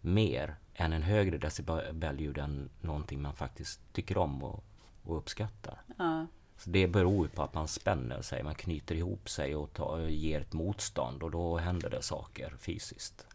mer 0.00 0.56
än 0.74 0.92
en 0.92 1.02
högre 1.02 1.38
decibelljud 1.38 2.38
än 2.38 2.70
någonting 2.80 3.22
man 3.22 3.34
faktiskt 3.34 3.80
tycker 3.92 4.18
om 4.18 4.42
och, 4.42 4.64
och 5.02 5.16
uppskattar. 5.16 5.82
Ja. 5.98 6.26
Så 6.58 6.70
det 6.70 6.86
beror 6.86 7.28
på 7.28 7.42
att 7.42 7.54
man 7.54 7.68
spänner 7.68 8.22
sig, 8.22 8.42
man 8.42 8.54
knyter 8.54 8.94
ihop 8.94 9.28
sig 9.28 9.54
och 9.56 9.72
tar, 9.72 10.00
ger 10.00 10.40
ett 10.40 10.52
motstånd 10.52 11.22
och 11.22 11.30
då 11.30 11.56
händer 11.56 11.90
det 11.90 12.02
saker 12.02 12.54
fysiskt. 12.60 13.26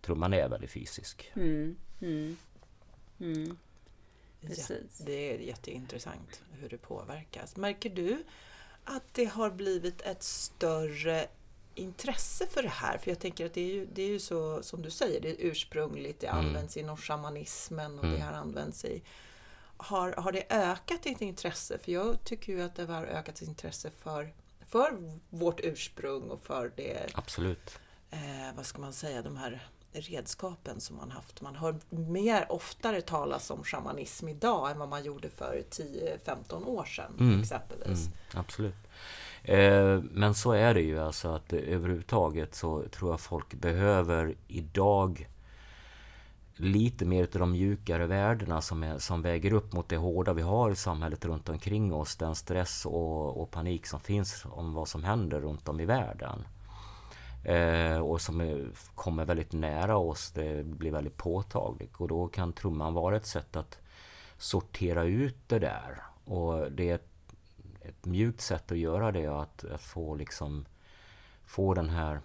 Trumman 0.00 0.34
är 0.34 0.48
väldigt 0.48 0.70
fysisk. 0.70 1.30
Mm, 1.34 1.76
mm, 2.00 2.36
mm. 3.20 3.56
Precis. 4.40 4.96
Ja, 4.98 5.04
det 5.06 5.34
är 5.34 5.38
jätteintressant 5.38 6.42
hur 6.52 6.68
det 6.68 6.78
påverkas. 6.78 7.56
Märker 7.56 7.90
du 7.90 8.24
att 8.88 9.14
det 9.14 9.24
har 9.24 9.50
blivit 9.50 10.02
ett 10.02 10.22
större 10.22 11.26
intresse 11.74 12.46
för 12.46 12.62
det 12.62 12.68
här? 12.68 12.98
För 12.98 13.10
jag 13.10 13.18
tänker 13.18 13.46
att 13.46 13.54
det 13.54 13.60
är 13.60 13.74
ju, 13.74 13.86
det 13.86 14.02
är 14.02 14.08
ju 14.08 14.18
så 14.18 14.62
som 14.62 14.82
du 14.82 14.90
säger, 14.90 15.20
det 15.20 15.30
är 15.30 15.36
ursprungligt, 15.38 16.20
det 16.20 16.26
mm. 16.26 16.46
används 16.46 16.76
inom 16.76 16.96
shamanismen 16.96 17.98
och 17.98 18.04
mm. 18.04 18.16
det 18.16 18.24
har 18.24 18.32
använts 18.32 18.84
i 18.84 19.02
har, 19.78 20.12
har 20.12 20.32
det 20.32 20.44
ökat 20.50 21.02
ditt 21.02 21.20
intresse? 21.20 21.78
För 21.78 21.92
jag 21.92 22.24
tycker 22.24 22.52
ju 22.52 22.62
att 22.62 22.74
det 22.74 22.84
har 22.84 23.04
ökat 23.04 23.42
intresse 23.42 23.90
för, 23.90 24.32
för 24.60 25.18
vårt 25.30 25.60
ursprung 25.60 26.30
och 26.30 26.40
för 26.42 26.72
det... 26.76 27.10
Absolut. 27.14 27.78
Eh, 28.10 28.56
vad 28.56 28.66
ska 28.66 28.80
man 28.80 28.92
säga, 28.92 29.22
de 29.22 29.36
här 29.36 29.68
redskapen 29.92 30.80
som 30.80 30.96
man 30.96 31.10
haft. 31.10 31.40
Man 31.40 31.56
hör 31.56 31.76
mer 31.90 32.52
oftare 32.52 33.00
talas 33.00 33.50
om 33.50 33.64
shamanism 33.64 34.28
idag 34.28 34.70
än 34.70 34.78
vad 34.78 34.88
man 34.88 35.04
gjorde 35.04 35.30
för 35.30 35.62
10-15 35.70 36.66
år 36.66 36.84
sedan 36.84 37.12
mm. 37.20 37.40
exempelvis. 37.40 38.06
Mm, 38.06 38.12
absolut. 38.32 38.74
Eh, 39.42 40.02
men 40.12 40.34
så 40.34 40.52
är 40.52 40.74
det 40.74 40.82
ju 40.82 41.00
alltså 41.00 41.28
att 41.28 41.52
överhuvudtaget 41.52 42.54
så 42.54 42.84
tror 42.88 43.10
jag 43.10 43.20
folk 43.20 43.54
behöver 43.54 44.34
idag 44.48 45.28
lite 46.56 47.04
mer 47.04 47.22
av 47.22 47.38
de 47.38 47.52
mjukare 47.52 48.06
värdena 48.06 48.60
som, 48.60 48.82
är, 48.82 48.98
som 48.98 49.22
väger 49.22 49.52
upp 49.52 49.72
mot 49.72 49.88
det 49.88 49.96
hårda 49.96 50.32
vi 50.32 50.42
har 50.42 50.70
i 50.70 50.76
samhället 50.76 51.24
runt 51.24 51.48
omkring 51.48 51.94
oss. 51.94 52.16
Den 52.16 52.34
stress 52.34 52.86
och, 52.86 53.42
och 53.42 53.50
panik 53.50 53.86
som 53.86 54.00
finns 54.00 54.44
om 54.50 54.74
vad 54.74 54.88
som 54.88 55.04
händer 55.04 55.40
runt 55.40 55.68
om 55.68 55.80
i 55.80 55.84
världen. 55.84 56.44
Eh, 57.54 57.98
och 57.98 58.20
som 58.20 58.40
är, 58.40 58.68
kommer 58.94 59.24
väldigt 59.24 59.52
nära 59.52 59.96
oss. 59.96 60.30
Det 60.30 60.66
blir 60.66 60.90
väldigt 60.90 61.16
påtagligt. 61.16 61.96
Och 61.96 62.08
då 62.08 62.28
kan 62.28 62.52
trumman 62.52 62.94
vara 62.94 63.16
ett 63.16 63.26
sätt 63.26 63.56
att 63.56 63.78
sortera 64.38 65.04
ut 65.04 65.36
det 65.46 65.58
där. 65.58 66.02
Och 66.24 66.72
det 66.72 66.90
är 66.90 66.94
ett 66.94 67.08
ett 67.88 68.04
mjukt 68.04 68.40
sätt 68.40 68.72
att 68.72 68.78
göra 68.78 69.12
det 69.12 69.26
att, 69.26 69.64
att 69.64 69.80
få 69.80 70.14
liksom 70.14 70.66
få 71.44 71.74
den 71.74 71.88
här 71.88 72.20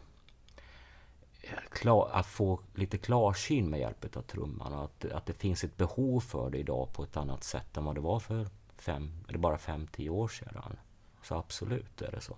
eh, 1.42 1.60
klar, 1.72 2.10
att 2.14 2.26
få 2.26 2.60
lite 2.76 2.98
klarsyn 2.98 3.70
med 3.70 3.80
hjälp 3.80 4.18
av 4.18 4.22
trumman. 4.22 4.74
Att, 4.74 5.06
att 5.06 5.26
det 5.26 5.34
finns 5.34 5.64
ett 5.64 5.78
behov 5.78 6.20
för 6.20 6.50
det 6.50 6.58
idag 6.58 6.94
på 6.94 7.04
ett 7.04 7.18
annat 7.18 7.44
sätt 7.44 7.78
än 7.78 7.86
vad 7.86 7.96
det 7.96 8.02
var 8.02 8.20
för 8.20 8.48
fem, 8.78 9.12
eller 9.28 9.40
bara 9.40 9.58
fem, 9.58 9.88
tio 9.88 10.10
år 10.10 10.28
sedan. 10.28 10.78
Så 11.22 11.36
absolut 11.36 12.02
är 12.02 12.12
det 12.12 12.22
så. 12.22 12.38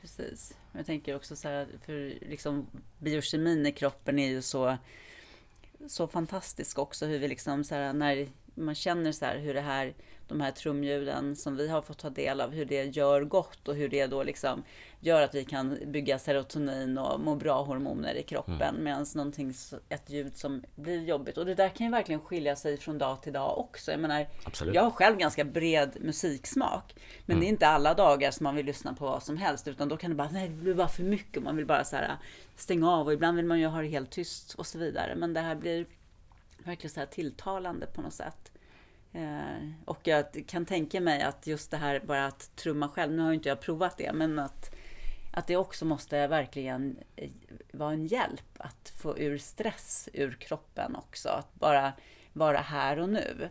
Precis. 0.00 0.56
Jag 0.72 0.86
tänker 0.86 1.16
också 1.16 1.36
så 1.36 1.48
här, 1.48 1.68
för 1.84 2.18
liksom 2.28 2.66
biokemin 2.98 3.66
i 3.66 3.72
kroppen 3.72 4.18
är 4.18 4.28
ju 4.28 4.42
så, 4.42 4.76
så 5.86 6.06
fantastisk 6.06 6.78
också. 6.78 7.06
Hur 7.06 7.18
vi 7.18 7.28
liksom 7.28 7.64
så 7.64 7.74
här, 7.74 7.92
när 7.92 8.28
man 8.56 8.74
känner 8.74 9.12
så 9.12 9.24
här 9.24 9.38
hur 9.38 9.54
det 9.54 9.60
här 9.60 9.94
de 10.28 10.40
här 10.40 10.50
trumljuden 10.50 11.36
som 11.36 11.56
vi 11.56 11.68
har 11.68 11.82
fått 11.82 11.98
ta 11.98 12.10
del 12.10 12.40
av, 12.40 12.52
hur 12.52 12.64
det 12.64 12.96
gör 12.96 13.24
gott 13.24 13.68
och 13.68 13.74
hur 13.74 13.88
det 13.88 14.06
då 14.06 14.22
liksom 14.22 14.62
gör 15.00 15.22
att 15.22 15.34
vi 15.34 15.44
kan 15.44 15.78
bygga 15.86 16.18
serotonin 16.18 16.98
och 16.98 17.20
må 17.20 17.34
bra 17.34 17.62
hormoner 17.62 18.14
i 18.14 18.22
kroppen. 18.22 18.62
Mm. 18.62 18.84
Medan 18.84 19.06
någonting, 19.14 19.54
ett 19.88 20.10
ljud 20.10 20.36
som 20.36 20.62
blir 20.74 21.04
jobbigt. 21.04 21.38
Och 21.38 21.46
det 21.46 21.54
där 21.54 21.68
kan 21.68 21.86
ju 21.86 21.92
verkligen 21.92 22.20
skilja 22.20 22.56
sig 22.56 22.76
från 22.76 22.98
dag 22.98 23.22
till 23.22 23.32
dag 23.32 23.58
också. 23.58 23.90
Jag 23.90 24.00
menar, 24.00 24.26
Absolut. 24.44 24.74
jag 24.74 24.82
har 24.82 24.90
själv 24.90 25.16
ganska 25.16 25.44
bred 25.44 25.96
musiksmak. 26.00 26.94
Men 27.26 27.34
mm. 27.34 27.40
det 27.40 27.46
är 27.46 27.48
inte 27.48 27.68
alla 27.68 27.94
dagar 27.94 28.30
som 28.30 28.44
man 28.44 28.54
vill 28.54 28.66
lyssna 28.66 28.94
på 28.94 29.04
vad 29.04 29.22
som 29.22 29.36
helst. 29.36 29.68
Utan 29.68 29.88
då 29.88 29.96
kan 29.96 30.10
det 30.10 30.16
bara, 30.16 30.30
nej 30.30 30.48
det 30.48 30.54
blir 30.54 30.74
bara 30.74 30.88
för 30.88 31.02
mycket. 31.02 31.42
Man 31.42 31.56
vill 31.56 31.66
bara 31.66 31.84
så 31.84 31.96
här, 31.96 32.16
stänga 32.56 32.90
av 32.90 33.06
och 33.06 33.12
ibland 33.12 33.36
vill 33.36 33.46
man 33.46 33.60
ju 33.60 33.66
ha 33.66 33.80
det 33.80 33.88
helt 33.88 34.10
tyst 34.10 34.54
och 34.54 34.66
så 34.66 34.78
vidare. 34.78 35.14
Men 35.16 35.34
det 35.34 35.40
här 35.40 35.54
blir 35.54 35.86
verkligen 36.66 36.94
så 36.94 37.00
här 37.00 37.06
tilltalande 37.06 37.86
på 37.86 38.02
något 38.02 38.14
sätt. 38.14 38.52
Eh, 39.12 39.70
och 39.84 40.00
jag 40.02 40.44
kan 40.46 40.66
tänka 40.66 41.00
mig 41.00 41.22
att 41.22 41.46
just 41.46 41.70
det 41.70 41.76
här 41.76 42.00
bara 42.00 42.26
att 42.26 42.56
trumma 42.56 42.88
själv, 42.88 43.12
nu 43.12 43.22
har 43.22 43.32
inte 43.32 43.48
jag 43.48 43.60
provat 43.60 43.98
det, 43.98 44.12
men 44.12 44.38
att, 44.38 44.74
att 45.32 45.46
det 45.46 45.56
också 45.56 45.84
måste 45.84 46.26
verkligen 46.26 46.98
eh, 47.16 47.30
vara 47.72 47.92
en 47.92 48.06
hjälp 48.06 48.56
att 48.58 48.92
få 48.96 49.18
ur 49.18 49.38
stress 49.38 50.08
ur 50.12 50.32
kroppen 50.40 50.96
också. 50.96 51.28
Att 51.28 51.54
bara 51.54 51.92
vara 52.32 52.58
här 52.58 52.98
och 52.98 53.08
nu. 53.08 53.50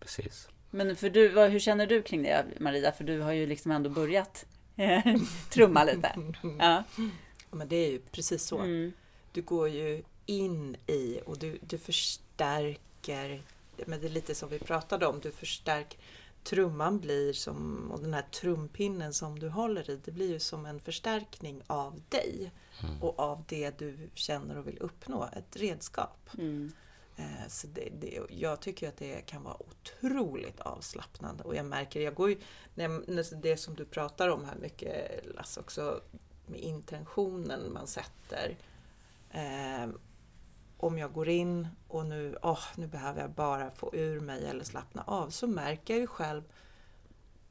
Precis. 0.00 0.48
Men 0.70 0.96
för 0.96 1.10
du, 1.10 1.40
hur 1.40 1.58
känner 1.58 1.86
du 1.86 2.02
kring 2.02 2.22
det 2.22 2.44
Maria? 2.60 2.92
För 2.92 3.04
du 3.04 3.20
har 3.20 3.32
ju 3.32 3.46
liksom 3.46 3.70
ändå 3.72 3.90
börjat 3.90 4.46
trumma 5.50 5.84
lite. 5.84 6.12
Ja. 6.58 6.84
Men 7.50 7.68
det 7.68 7.76
är 7.76 7.90
ju 7.90 7.98
precis 7.98 8.42
så. 8.42 8.58
Mm. 8.58 8.92
Du 9.32 9.42
går 9.42 9.68
ju 9.68 10.02
in 10.26 10.76
i 10.86 11.20
och 11.26 11.38
du, 11.38 11.58
du 11.62 11.78
förstärker 12.36 13.42
men 13.86 14.00
det 14.00 14.06
är 14.06 14.10
lite 14.10 14.34
som 14.34 14.48
vi 14.48 14.58
pratade 14.58 15.06
om, 15.06 15.20
du 15.20 15.32
förstärker 15.32 15.98
trumman 16.44 16.98
blir 16.98 17.32
som, 17.32 17.90
och 17.92 18.00
den 18.00 18.14
här 18.14 18.22
trumpinnen 18.22 19.14
som 19.14 19.38
du 19.38 19.48
håller 19.48 19.90
i, 19.90 19.96
det 20.04 20.12
blir 20.12 20.32
ju 20.32 20.40
som 20.40 20.66
en 20.66 20.80
förstärkning 20.80 21.62
av 21.66 22.00
dig 22.08 22.52
mm. 22.82 23.02
och 23.02 23.18
av 23.18 23.44
det 23.48 23.78
du 23.78 24.10
känner 24.14 24.58
och 24.58 24.68
vill 24.68 24.78
uppnå, 24.78 25.28
ett 25.32 25.56
redskap. 25.56 26.30
Mm. 26.38 26.72
Eh, 27.16 27.48
så 27.48 27.66
det, 27.66 27.88
det, 28.00 28.20
jag 28.28 28.60
tycker 28.60 28.88
att 28.88 28.96
det 28.96 29.26
kan 29.26 29.42
vara 29.42 29.56
otroligt 29.62 30.60
avslappnande 30.60 31.44
och 31.44 31.56
jag 31.56 31.66
märker, 31.66 32.00
jag 32.00 32.14
går 32.14 32.30
ju, 32.30 32.38
det 33.36 33.56
som 33.56 33.74
du 33.74 33.84
pratar 33.84 34.28
om 34.28 34.44
här 34.44 34.56
mycket 34.56 35.24
Lasse 35.34 35.60
också, 35.60 36.00
med 36.46 36.60
intentionen 36.60 37.72
man 37.72 37.86
sätter. 37.86 38.56
Om 40.76 40.98
jag 40.98 41.12
går 41.12 41.28
in 41.28 41.68
och 41.88 42.06
nu, 42.06 42.36
oh, 42.42 42.64
nu 42.76 42.86
behöver 42.86 43.20
jag 43.20 43.30
bara 43.30 43.70
få 43.70 43.94
ur 43.94 44.20
mig 44.20 44.46
eller 44.46 44.64
slappna 44.64 45.02
av 45.06 45.30
så 45.30 45.46
märker 45.46 45.94
jag 45.94 46.00
ju 46.00 46.06
själv 46.06 46.42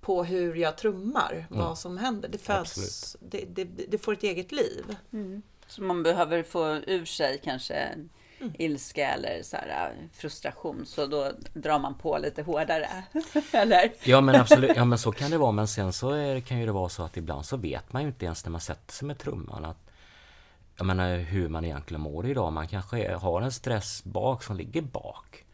på 0.01 0.23
hur 0.23 0.55
jag 0.55 0.77
trummar, 0.77 1.33
mm. 1.33 1.65
vad 1.65 1.77
som 1.77 1.97
händer. 1.97 2.29
Det, 2.29 2.37
föds, 2.37 3.17
det, 3.19 3.45
det, 3.47 3.63
det, 3.63 3.97
får 3.97 4.13
ett 4.13 4.23
eget 4.23 4.51
liv. 4.51 4.95
Mm. 5.13 5.41
Så 5.67 5.81
man 5.81 6.03
behöver 6.03 6.43
få 6.43 6.75
ur 6.87 7.05
sig 7.05 7.41
kanske 7.43 7.73
mm. 7.73 8.53
ilska 8.59 9.07
eller 9.07 9.43
så 9.43 9.57
här, 9.57 9.89
äh, 9.89 10.07
frustration, 10.13 10.85
så 10.85 11.05
då 11.05 11.31
drar 11.53 11.79
man 11.79 11.97
på 11.97 12.17
lite 12.17 12.41
hårdare. 12.41 12.89
eller? 13.51 13.91
Ja 14.03 14.21
men 14.21 14.35
absolut, 14.35 14.71
ja 14.75 14.85
men 14.85 14.97
så 14.97 15.11
kan 15.11 15.31
det 15.31 15.37
vara. 15.37 15.51
Men 15.51 15.67
sen 15.67 15.93
så 15.93 16.11
är, 16.11 16.39
kan 16.39 16.59
ju 16.59 16.65
det 16.65 16.71
vara 16.71 16.89
så 16.89 17.03
att 17.03 17.17
ibland 17.17 17.45
så 17.45 17.57
vet 17.57 17.93
man 17.93 18.01
ju 18.01 18.07
inte 18.07 18.25
ens 18.25 18.45
när 18.45 18.51
man 18.51 18.61
sätter 18.61 18.93
sig 18.93 19.07
med 19.07 19.17
trumman 19.17 19.65
att 19.65 19.84
jag 20.77 20.85
menar 20.85 21.17
hur 21.17 21.49
man 21.49 21.65
egentligen 21.65 22.01
mår 22.01 22.25
idag. 22.25 22.53
Man 22.53 22.67
kanske 22.67 23.15
har 23.15 23.41
en 23.41 23.51
stress 23.51 24.03
bak 24.03 24.43
som 24.43 24.57
ligger 24.57 24.81
bak. 24.81 25.45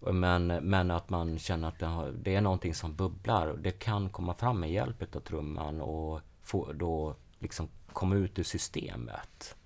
Men, 0.00 0.46
men 0.46 0.90
att 0.90 1.10
man 1.10 1.38
känner 1.38 1.68
att 1.68 1.78
det, 1.78 1.86
har, 1.86 2.12
det 2.22 2.34
är 2.34 2.40
någonting 2.40 2.74
som 2.74 2.94
bubblar. 2.94 3.56
Det 3.56 3.70
kan 3.70 4.10
komma 4.10 4.34
fram 4.34 4.60
med 4.60 4.72
hjälp 4.72 5.16
av 5.16 5.20
trumman 5.20 5.80
och 5.80 6.20
få, 6.42 6.72
då 6.72 7.14
liksom 7.38 7.68
komma 7.92 8.14
ut 8.14 8.38
ur 8.38 8.42
systemet. 8.42 9.56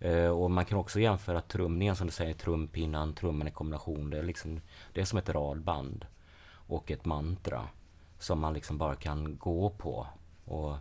Eh, 0.00 0.28
och 0.28 0.50
man 0.50 0.64
kan 0.64 0.78
också 0.78 1.00
jämföra 1.00 1.40
trumningen 1.40 1.96
som 1.96 2.06
du 2.06 2.12
säger, 2.12 2.34
trumpinnan, 2.34 3.14
trummen 3.14 3.48
i 3.48 3.50
kombination. 3.50 4.10
Det 4.10 4.18
är, 4.18 4.22
liksom, 4.22 4.60
det 4.92 5.00
är 5.00 5.04
som 5.04 5.18
ett 5.18 5.28
radband 5.28 6.06
och 6.50 6.90
ett 6.90 7.04
mantra 7.04 7.68
som 8.18 8.40
man 8.40 8.54
liksom 8.54 8.78
bara 8.78 8.94
kan 8.94 9.36
gå 9.36 9.70
på. 9.70 10.06
Och 10.44 10.76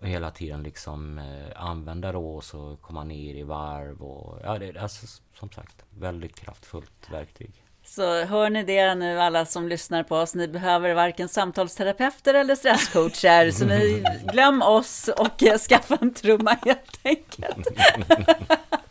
och 0.00 0.06
hela 0.06 0.30
tiden 0.30 0.62
liksom 0.62 1.18
eh, 1.18 1.62
använda 1.62 2.12
då 2.12 2.34
och 2.34 2.44
så 2.44 2.76
komma 2.80 3.04
ner 3.04 3.34
i 3.34 3.42
varv 3.42 4.02
och 4.02 4.40
ja, 4.42 4.58
det 4.58 4.66
är 4.66 4.82
alltså, 4.82 5.06
som 5.34 5.50
sagt 5.50 5.84
väldigt 5.90 6.40
kraftfullt 6.40 7.10
verktyg. 7.10 7.62
Så 7.84 8.24
hör 8.24 8.50
ni 8.50 8.62
det 8.62 8.94
nu 8.94 9.20
alla 9.20 9.46
som 9.46 9.68
lyssnar 9.68 10.02
på 10.02 10.16
oss, 10.16 10.34
ni 10.34 10.48
behöver 10.48 10.94
varken 10.94 11.28
samtalsterapeuter 11.28 12.34
eller 12.34 12.54
stresscoacher, 12.54 13.50
så 13.50 13.64
ni 13.64 14.04
glöm 14.32 14.62
oss 14.62 15.10
och 15.16 15.60
skaffa 15.68 15.98
en 16.00 16.14
trumma 16.14 16.56
helt 16.64 17.00
enkelt. 17.04 17.66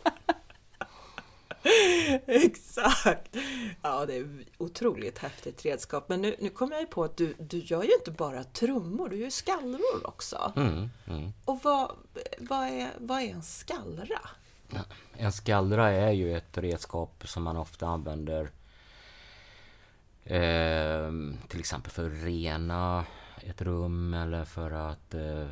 Exakt! 2.26 3.36
Ja, 3.82 4.06
det 4.06 4.16
är 4.16 4.44
otroligt 4.58 5.18
häftigt 5.18 5.64
redskap. 5.64 6.08
Men 6.08 6.22
nu, 6.22 6.36
nu 6.38 6.50
kommer 6.50 6.72
jag 6.72 6.80
ju 6.80 6.86
på 6.86 7.04
att 7.04 7.16
du, 7.16 7.34
du 7.38 7.58
gör 7.58 7.82
ju 7.82 7.94
inte 7.94 8.10
bara 8.10 8.44
trummor, 8.44 9.08
du 9.08 9.16
gör 9.16 9.24
ju 9.24 9.30
skallror 9.30 10.06
också. 10.06 10.52
Mm, 10.56 10.90
mm. 11.06 11.32
Och 11.44 11.60
vad, 11.62 11.92
vad, 12.38 12.68
är, 12.68 12.90
vad 12.98 13.22
är 13.22 13.28
en 13.28 13.42
skallra? 13.42 14.20
En 15.16 15.32
skallra 15.32 15.90
är 15.90 16.10
ju 16.10 16.36
ett 16.36 16.58
redskap 16.58 17.22
som 17.24 17.42
man 17.42 17.56
ofta 17.56 17.86
använder 17.86 18.50
eh, 20.24 21.10
till 21.48 21.60
exempel 21.60 21.92
för 21.92 22.06
att 22.06 22.24
rena 22.24 23.04
ett 23.40 23.62
rum 23.62 24.14
eller 24.14 24.44
för 24.44 24.70
att 24.70 25.14
eh, 25.14 25.46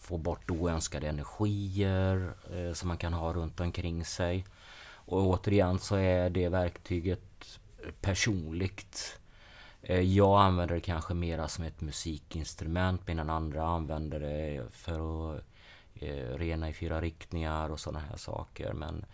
få 0.00 0.18
bort 0.18 0.50
oönskade 0.50 1.08
energier 1.08 2.32
eh, 2.52 2.72
som 2.74 2.88
man 2.88 2.96
kan 2.96 3.12
ha 3.12 3.32
runt 3.32 3.60
omkring 3.60 4.04
sig. 4.04 4.46
Och 5.10 5.26
återigen 5.26 5.78
så 5.78 5.96
är 5.96 6.30
det 6.30 6.48
verktyget 6.48 7.60
personligt. 8.00 9.20
Eh, 9.82 10.00
jag 10.00 10.40
använder 10.40 10.74
det 10.74 10.80
kanske 10.80 11.14
mera 11.14 11.48
som 11.48 11.64
ett 11.64 11.80
musikinstrument 11.80 13.06
medan 13.06 13.30
andra 13.30 13.66
använder 13.66 14.20
det 14.20 14.66
för 14.70 15.34
att 15.34 15.44
eh, 15.94 16.38
rena 16.38 16.68
i 16.68 16.72
fyra 16.72 17.00
riktningar 17.00 17.70
och 17.70 17.80
sådana 17.80 18.06
här 18.06 18.16
saker. 18.16 18.72
Men 18.72 19.04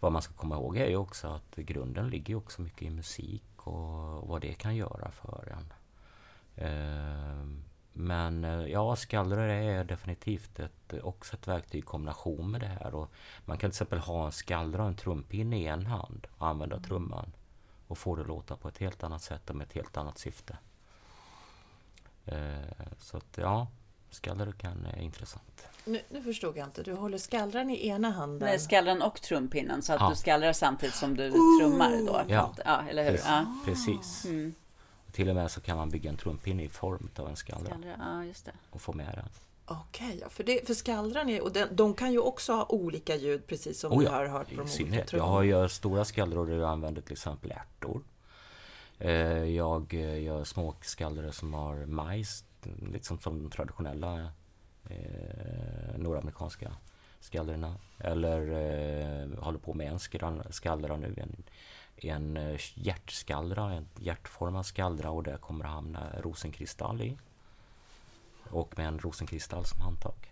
vad 0.00 0.12
man 0.12 0.22
ska 0.22 0.34
komma 0.34 0.54
ihåg 0.54 0.76
är 0.76 0.88
ju 0.88 0.96
också 0.96 1.28
att 1.28 1.56
grunden 1.56 2.08
ligger 2.10 2.34
också 2.34 2.62
mycket 2.62 2.82
i 2.82 2.90
musik 2.90 3.66
och 3.66 4.28
vad 4.28 4.40
det 4.40 4.54
kan 4.54 4.76
göra 4.76 5.10
för 5.10 5.54
en. 5.56 5.72
Eh, 6.66 7.69
Eh, 7.94 8.00
men 8.00 8.44
eh, 8.44 8.66
ja, 8.66 8.96
skallror 8.96 9.48
är 9.48 9.84
definitivt 9.84 10.60
ett, 10.60 10.94
också 11.02 11.36
ett 11.36 11.48
verktyg 11.48 11.78
i 11.78 11.82
kombination 11.82 12.50
med 12.50 12.60
det 12.60 12.66
här. 12.66 12.94
Och 12.94 13.12
man 13.44 13.58
kan 13.58 13.70
till 13.70 13.74
exempel 13.74 13.98
ha 13.98 14.26
en 14.26 14.32
skallra 14.32 14.82
och 14.82 14.88
en 14.88 14.96
trumpinne 14.96 15.58
i 15.58 15.66
en 15.66 15.86
hand 15.86 16.26
och 16.36 16.46
använda 16.46 16.76
mm. 16.76 16.88
trumman. 16.88 17.32
Och 17.86 17.98
få 17.98 18.16
det 18.16 18.22
att 18.22 18.28
låta 18.28 18.56
på 18.56 18.68
ett 18.68 18.78
helt 18.78 19.04
annat 19.04 19.22
sätt 19.22 19.50
och 19.50 19.56
med 19.56 19.66
ett 19.66 19.72
helt 19.72 19.96
annat 19.96 20.18
syfte. 20.18 20.58
Eh, 22.26 22.36
så 22.98 23.16
att 23.16 23.38
ja, 23.38 23.66
skallror 24.10 24.52
kan 24.52 24.86
är 24.86 25.02
intressant. 25.02 25.66
Nu, 25.84 26.00
nu, 26.08 26.22
förstod 26.22 26.56
jag 26.56 26.66
inte, 26.66 26.82
du 26.82 26.94
håller 26.94 27.18
skallran 27.18 27.70
i 27.70 27.88
ena 27.88 28.10
handen? 28.10 28.48
Nej, 28.48 28.58
skallran 28.58 29.02
och 29.02 29.22
trumpinnen 29.22 29.82
så 29.82 29.92
att 29.92 30.00
ja. 30.00 30.08
du 30.08 30.16
skallrar 30.16 30.52
samtidigt 30.52 30.94
som 30.94 31.16
du 31.16 31.30
oh! 31.30 31.60
trummar 31.60 32.06
då. 32.06 32.22
Ja, 32.28 32.54
ja 32.64 32.84
eller 32.88 33.04
hur? 33.04 33.10
Precis. 33.10 33.26
Ja. 33.26 33.62
Precis. 33.64 34.24
Mm. 34.24 34.54
Till 35.12 35.28
och 35.28 35.34
med 35.34 35.50
så 35.50 35.60
kan 35.60 35.76
man 35.76 35.90
bygga 35.90 36.10
en 36.10 36.16
trumpinne 36.16 36.62
i 36.62 36.68
form 36.68 37.10
av 37.16 37.28
en 37.28 37.36
skallra. 37.36 37.66
skallra 37.66 37.96
ja, 37.98 38.24
just 38.24 38.44
det. 38.44 38.52
Och 38.70 38.80
få 38.80 38.92
med 38.92 39.12
den. 39.14 39.28
Okej, 39.64 40.16
okay, 40.16 40.28
för, 40.28 40.44
det, 40.44 40.66
för 40.66 40.74
skallran 40.74 41.28
är, 41.28 41.42
och 41.42 41.52
den, 41.52 41.76
de 41.76 41.94
kan 41.94 42.12
ju 42.12 42.18
också 42.18 42.52
ha 42.52 42.66
olika 42.68 43.16
ljud 43.16 43.46
precis 43.46 43.80
som 43.80 43.92
oh 43.92 44.04
ja, 44.04 44.10
vi 44.10 44.16
har 44.16 44.26
hört 44.26 44.48
på 44.48 44.54
de 44.54 44.84
olika 44.84 45.16
Jag 45.16 45.24
har 45.24 45.42
gör 45.42 45.68
stora 45.68 46.04
skallror 46.04 46.46
där 46.46 46.56
jag 46.56 46.70
använder 46.70 47.02
till 47.02 47.12
exempel 47.12 47.50
ärtor. 47.50 48.02
Eh, 48.98 49.44
jag 49.44 49.94
eh, 49.94 50.22
gör 50.22 50.44
små 50.44 50.74
skallror 50.80 51.30
som 51.30 51.54
har 51.54 51.86
majs, 51.86 52.44
lite 52.92 53.06
som, 53.06 53.18
som 53.18 53.42
de 53.42 53.50
traditionella 53.50 54.32
eh, 54.90 55.98
nordamerikanska 55.98 56.72
skallrorna. 57.20 57.74
Eller 57.98 58.40
eh, 58.40 59.28
håller 59.38 59.58
på 59.58 59.74
med 59.74 59.92
en 59.92 59.98
skallra 60.50 60.96
nu, 60.96 61.14
en 61.16 61.42
en 62.04 62.36
eh, 62.36 62.60
hjärtskallra, 62.74 63.72
en 63.72 63.86
hjärtformad 63.98 64.66
skallra 64.66 65.10
och 65.10 65.22
där 65.22 65.36
kommer 65.36 65.64
det 65.64 65.70
hamna 65.70 66.06
rosenkristall 66.20 67.02
i. 67.02 67.16
Och 68.50 68.78
med 68.78 68.88
en 68.88 68.98
rosenkristall 68.98 69.64
som 69.64 69.80
handtag. 69.80 70.30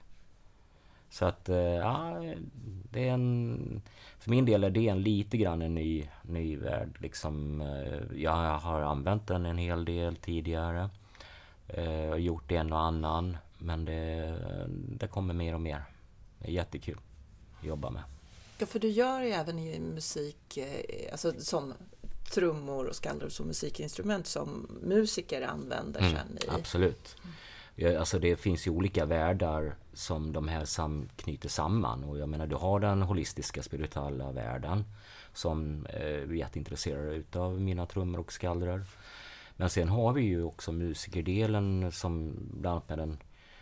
Så 1.11 1.25
att, 1.25 1.49
eh, 1.49 1.57
ja, 1.57 2.23
det 2.91 3.09
är 3.09 3.13
en... 3.13 3.83
För 4.19 4.31
min 4.31 4.45
del 4.45 4.65
är 4.65 4.71
det 4.71 4.89
en 4.89 5.03
lite 5.03 5.37
grann 5.37 5.63
en 5.63 5.75
ny, 5.75 6.09
ny 6.23 6.57
värld. 6.57 6.97
Liksom, 6.99 7.61
eh, 7.61 8.21
jag 8.23 8.59
har 8.59 8.81
använt 8.81 9.27
den 9.27 9.47
en 9.47 9.59
hel 9.59 9.85
del 9.85 10.17
tidigare. 10.17 10.91
Eh, 11.69 12.15
gjort 12.15 12.53
en 12.53 12.73
och 12.73 12.81
annan. 12.81 13.37
Men 13.59 13.85
det, 13.85 14.39
det 14.69 15.07
kommer 15.07 15.35
mer 15.35 15.55
och 15.55 15.61
mer. 15.61 15.85
Det 16.39 16.49
är 16.49 16.53
jättekul 16.53 16.99
att 17.59 17.67
jobba 17.67 17.91
med. 17.91 18.03
Ja, 18.59 18.67
för 18.67 18.79
du 18.79 18.89
gör 18.89 19.21
ju 19.21 19.31
även 19.31 19.59
i 19.59 19.81
musik, 19.81 20.59
alltså 21.13 21.33
som 21.39 21.75
trummor 22.31 22.87
och 22.87 22.97
skallror 22.97 23.29
som 23.29 23.47
musikinstrument 23.47 24.27
som 24.27 24.79
musiker 24.83 25.43
använder 25.43 26.01
mm, 26.01 26.13
sen 26.13 26.39
i. 26.39 26.49
Absolut. 26.49 27.17
Alltså 27.99 28.19
det 28.19 28.37
finns 28.37 28.67
ju 28.67 28.71
olika 28.71 29.05
världar 29.05 29.77
som 29.93 30.33
de 30.33 30.49
här 30.49 30.65
sam 30.65 31.09
knyter 31.17 31.49
samman. 31.49 32.05
Och 32.05 32.19
jag 32.19 32.29
menar, 32.29 32.47
du 32.47 32.57
har 32.57 32.81
den 32.81 33.03
holistiska 33.03 33.63
spirituella 33.63 34.33
världen 34.33 34.85
som 35.33 35.87
eh, 35.87 36.01
är 36.01 36.33
jätteintresserad 36.33 37.13
utav 37.13 37.61
mina 37.61 37.87
trummor 37.87 38.21
och 38.21 38.33
skallror. 38.33 38.85
Men 39.57 39.71
sen 39.71 39.89
har 39.89 40.13
vi 40.13 40.23
ju 40.23 40.43
också 40.43 40.73
musikerdelen 40.73 41.93
som 41.93 42.37
bland 42.53 42.67
annat 42.77 42.89
med 42.89 42.99
den 42.99 43.19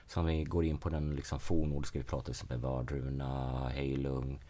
som 0.07 0.27
vi 0.27 0.45
går 0.45 0.65
in 0.65 0.79
på 0.79 0.89
den 0.89 1.17
liksom 1.17 1.41
fornnordiska, 1.41 1.99
vi 1.99 2.05
pratar 2.05 2.25
till 2.25 2.31
exempel 2.31 2.59
Vardruna, 2.59 3.69
Heilung, 3.69 4.41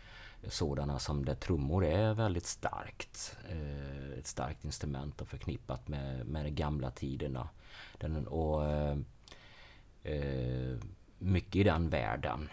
sådana 0.49 0.99
som 0.99 1.25
där 1.25 1.35
trummor 1.35 1.85
är 1.85 2.15
väldigt 2.15 2.47
starkt. 2.47 3.37
Eh, 3.51 4.19
ett 4.19 4.27
starkt 4.27 4.65
instrument 4.65 5.21
och 5.21 5.29
förknippat 5.29 5.89
med, 5.89 6.27
med 6.27 6.45
de 6.45 6.51
gamla 6.51 6.91
tiderna. 6.91 7.49
Den, 7.99 8.27
och 8.27 8.65
eh, 8.65 8.99
eh 10.03 10.79
mycket 11.19 11.57
i 11.57 11.63
den 11.63 11.91
världen. 11.91 12.49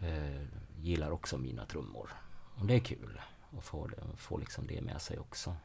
Eh, 0.00 0.42
gillar 0.80 1.10
också 1.10 1.38
mina 1.38 1.66
trummor. 1.66 2.10
Och 2.54 2.66
det 2.66 2.74
är 2.74 2.80
kul 2.80 3.20
att 3.58 3.64
få, 3.64 3.90
få 4.16 4.38
liksom 4.38 4.66
det 4.66 4.80
med 4.80 5.00
sig 5.00 5.18
också. 5.18 5.56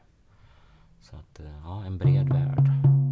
Så 1.00 1.16
att, 1.16 1.40
eh, 1.40 1.60
ja, 1.64 1.84
en 1.84 1.98
bred 1.98 2.28
värld. 2.28 3.03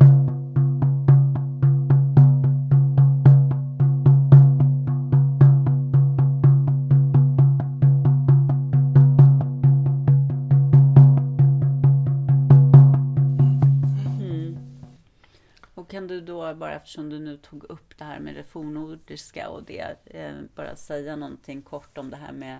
Eftersom 16.82 17.08
du 17.08 17.18
nu 17.18 17.36
tog 17.36 17.64
upp 17.64 17.98
det 17.98 18.04
här 18.04 18.20
med 18.20 18.34
det 18.34 18.44
fornnordiska 18.44 19.48
och 19.48 19.62
det, 19.62 19.96
eh, 20.04 20.32
bara 20.54 20.76
säga 20.76 21.16
någonting 21.16 21.62
kort 21.62 21.98
om 21.98 22.10
det 22.10 22.16
här 22.16 22.32
med, 22.32 22.58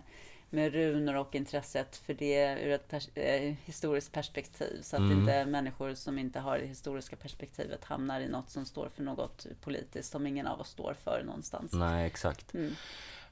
med 0.51 0.73
runor 0.73 1.15
och 1.17 1.35
intresset 1.35 1.97
för 1.97 2.15
det 2.15 2.63
ur 2.63 2.71
ett 2.71 2.89
pers 2.89 3.09
eh, 3.15 3.55
historiskt 3.65 4.13
perspektiv. 4.13 4.83
Så 4.83 4.97
att 4.97 5.01
mm. 5.01 5.19
inte 5.19 5.47
människor 5.47 5.95
som 5.95 6.19
inte 6.19 6.41
har 6.41 6.59
det 6.59 6.67
historiska 6.67 7.17
perspektivet 7.17 7.85
hamnar 7.85 8.21
i 8.21 8.29
något 8.29 8.51
som 8.51 8.65
står 8.65 8.89
för 8.89 9.03
något 9.03 9.47
politiskt 9.61 10.13
som 10.13 10.27
ingen 10.27 10.47
av 10.47 10.61
oss 10.61 10.69
står 10.69 10.95
för 10.95 11.23
någonstans. 11.27 11.73
Nej, 11.73 12.07
exakt. 12.07 12.55
Mm. 12.55 12.73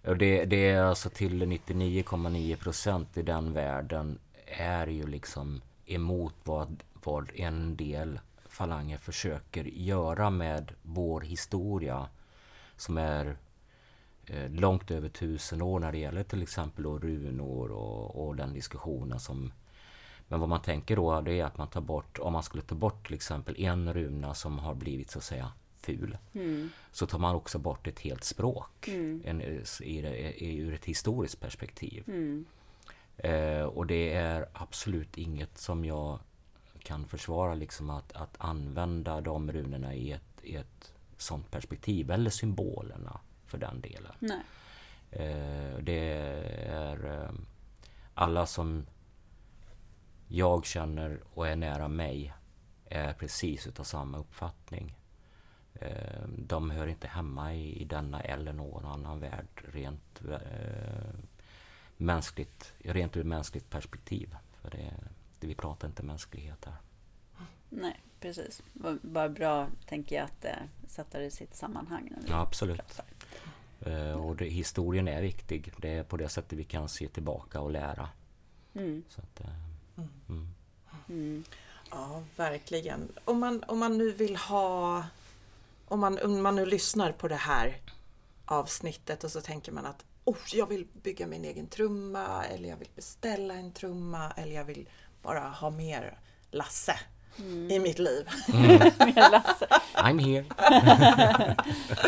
Och 0.07 0.17
det, 0.17 0.45
det 0.45 0.71
är 0.71 0.83
alltså 0.83 1.11
till 1.11 1.43
99,9 1.43 2.57
procent 2.57 3.17
i 3.17 3.23
den 3.23 3.53
världen 3.53 4.19
är 4.47 4.87
ju 4.87 5.07
liksom 5.07 5.63
emot 5.87 6.35
vad, 6.45 6.83
vad 6.93 7.31
en 7.35 7.77
del 7.77 8.21
falanger 8.61 8.99
försöker 8.99 9.65
göra 9.65 10.31
med 10.31 10.73
vår 10.83 11.21
historia 11.21 12.09
som 12.77 12.99
är 12.99 13.37
eh, 14.27 14.51
långt 14.51 14.91
över 14.91 15.09
tusen 15.09 15.63
år 15.63 15.81
när 15.81 15.93
det 15.93 15.99
gäller 15.99 16.23
till 16.23 16.43
exempel 16.43 16.85
då 16.85 16.99
runor 16.99 17.73
och, 17.73 18.27
och 18.27 18.37
den 18.37 18.53
diskussionen 18.53 19.21
som 19.21 19.53
men 20.29 20.41
vad 20.41 20.49
man 20.49 20.63
tänker 20.63 20.97
då 20.97 21.21
det 21.21 21.41
är 21.41 21.45
att 21.45 21.59
man 21.59 21.69
tar 21.69 21.81
bort, 21.81 22.19
om 22.19 22.33
man 22.33 22.43
skulle 22.43 22.63
ta 22.63 22.75
bort 22.75 23.07
till 23.07 23.15
exempel 23.15 23.61
en 23.61 23.95
runa 23.95 24.35
som 24.35 24.59
har 24.59 24.75
blivit 24.75 25.11
så 25.11 25.19
att 25.19 25.25
säga 25.25 25.53
ful. 25.81 26.19
Mm. 26.33 26.71
Så 26.93 27.07
tar 27.07 27.19
man 27.19 27.35
också 27.35 27.59
bort 27.59 27.87
ett 27.87 28.01
helt 28.01 28.25
språk 28.25 28.89
mm. 28.89 29.23
en, 29.25 29.43
i, 29.43 29.63
i, 30.37 30.57
ur 30.59 30.75
ett 30.75 30.85
historiskt 30.85 31.41
perspektiv. 31.41 32.05
Mm. 32.07 32.45
Eh, 33.17 33.63
och 33.63 33.87
det 33.87 34.13
är 34.13 34.49
absolut 34.53 35.19
inget 35.19 35.59
som 35.59 35.85
jag 35.85 36.19
kan 36.91 37.07
försvara 37.07 37.55
liksom 37.55 37.91
att, 37.91 38.13
att 38.13 38.37
använda 38.39 39.21
de 39.21 39.53
runorna 39.53 39.95
i 39.95 40.13
ett, 40.13 40.43
i 40.43 40.57
ett 40.57 40.93
sånt 41.17 41.51
perspektiv, 41.51 42.11
eller 42.11 42.31
symbolerna 42.31 43.21
för 43.47 43.59
den 43.59 43.81
delen. 43.81 44.13
Nej. 44.19 44.41
Eh, 45.11 45.79
det 45.83 46.13
är 46.67 47.23
eh, 47.23 47.31
alla 48.15 48.47
som 48.47 48.87
jag 50.29 50.67
känner 50.67 51.21
och 51.35 51.49
är 51.49 51.57
nära 51.57 51.89
mig 51.89 52.35
är 52.85 53.13
precis 53.13 53.67
utav 53.67 53.85
samma 53.85 54.19
uppfattning. 54.19 54.99
Eh, 55.75 56.23
de 56.39 56.71
hör 56.71 56.87
inte 56.87 57.09
hemma 57.09 57.55
i, 57.55 57.83
i 57.83 57.85
denna 57.85 58.21
eller 58.21 58.53
någon 58.53 58.85
annan 58.85 59.21
värld 59.21 59.65
rent 59.73 60.21
mänskligt, 61.97 62.73
rent 62.79 63.17
ur 63.17 63.25
mänskligt 63.25 63.71
perspektiv. 63.71 64.37
För 64.63 64.71
det, 64.71 64.95
vi 65.47 65.55
pratar 65.55 65.89
inte 65.89 66.03
mänsklighet 66.03 66.65
här. 66.65 66.77
Nej, 67.69 68.01
precis. 68.21 68.63
Bara 69.03 69.29
bra, 69.29 69.69
tänker 69.87 70.17
jag, 70.17 70.25
att 70.25 70.45
eh, 70.45 70.53
sätta 70.89 71.19
det 71.19 71.25
i 71.25 71.31
sitt 71.31 71.55
sammanhang. 71.55 72.13
Ja, 72.29 72.41
absolut. 72.41 73.01
Eh, 73.81 74.13
och 74.13 74.37
det, 74.37 74.45
historien 74.45 75.09
är 75.09 75.23
viktig. 75.23 75.73
Det 75.79 75.89
är 75.89 76.05
på 76.05 76.17
det 76.17 76.29
sättet 76.29 76.59
vi 76.59 76.65
kan 76.65 76.89
se 76.89 77.09
tillbaka 77.09 77.61
och 77.61 77.71
lära. 77.71 78.09
Mm. 78.75 79.03
Så 79.09 79.21
att, 79.21 79.41
eh, 79.41 79.47
mm. 79.97 80.11
mm. 80.29 80.55
Mm. 81.09 81.45
Ja, 81.91 82.23
verkligen. 82.37 83.13
Om 83.25 83.41
man, 83.41 83.65
om 83.65 83.79
man 83.79 83.99
nu 83.99 84.13
vill 84.13 84.37
ha... 84.37 85.05
Om 85.89 86.01
man, 86.01 86.19
om 86.19 86.43
man 86.43 86.57
nu 86.57 86.67
lyssnar 86.67 87.13
på 87.13 87.29
det 87.29 87.35
här 87.35 87.77
avsnittet 88.45 89.25
och 89.25 89.31
så 89.31 89.41
tänker 89.41 89.73
man 89.73 89.87
att 89.87 90.05
oh, 90.25 90.37
jag 90.53 90.67
vill 90.67 90.87
bygga 91.03 91.27
min 91.27 91.45
egen 91.45 91.67
trumma 91.67 92.45
eller 92.45 92.69
jag 92.69 92.77
vill 92.77 92.89
beställa 92.95 93.55
en 93.55 93.73
trumma 93.73 94.33
eller 94.37 94.55
jag 94.55 94.65
vill 94.65 94.89
bara 95.23 95.41
ha 95.41 95.71
mer 95.71 96.19
Lasse 96.51 96.97
mm. 97.39 97.71
i 97.71 97.79
mitt 97.79 97.99
liv. 97.99 98.29
Mm. 98.53 98.79
I'm 99.95 100.19
here. 100.19 100.45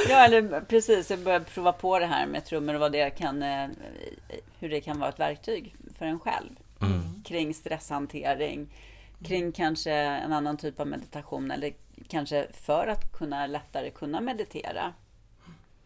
ja, 0.09 0.25
eller 0.25 0.61
precis. 0.61 1.11
Jag 1.11 1.19
börjar 1.19 1.41
prova 1.41 1.73
på 1.73 1.99
det 1.99 2.07
här 2.07 2.27
med 2.27 2.45
trummor 2.45 2.75
och 2.75 2.81
vad 2.81 2.93
det 2.93 3.11
kan, 3.11 3.43
eh, 3.43 3.69
hur 4.59 4.69
det 4.69 4.81
kan 4.81 4.99
vara 4.99 5.11
ett 5.11 5.21
verktyg 5.21 5.75
för 5.99 6.07
en 6.07 6.21
själv. 6.21 6.51
Mm. 6.81 7.23
Kring 7.25 7.55
stresshantering, 7.55 8.75
kring 9.25 9.53
kanske 9.53 9.93
en 9.93 10.33
annan 10.33 10.57
typ 10.57 10.81
av 10.81 10.87
meditation 10.87 11.51
eller 11.51 11.73
kanske 12.09 12.47
för 12.53 12.87
att 12.87 13.13
kunna 13.13 13.47
lättare 13.47 13.91
kunna 13.91 14.21
meditera. 14.21 14.93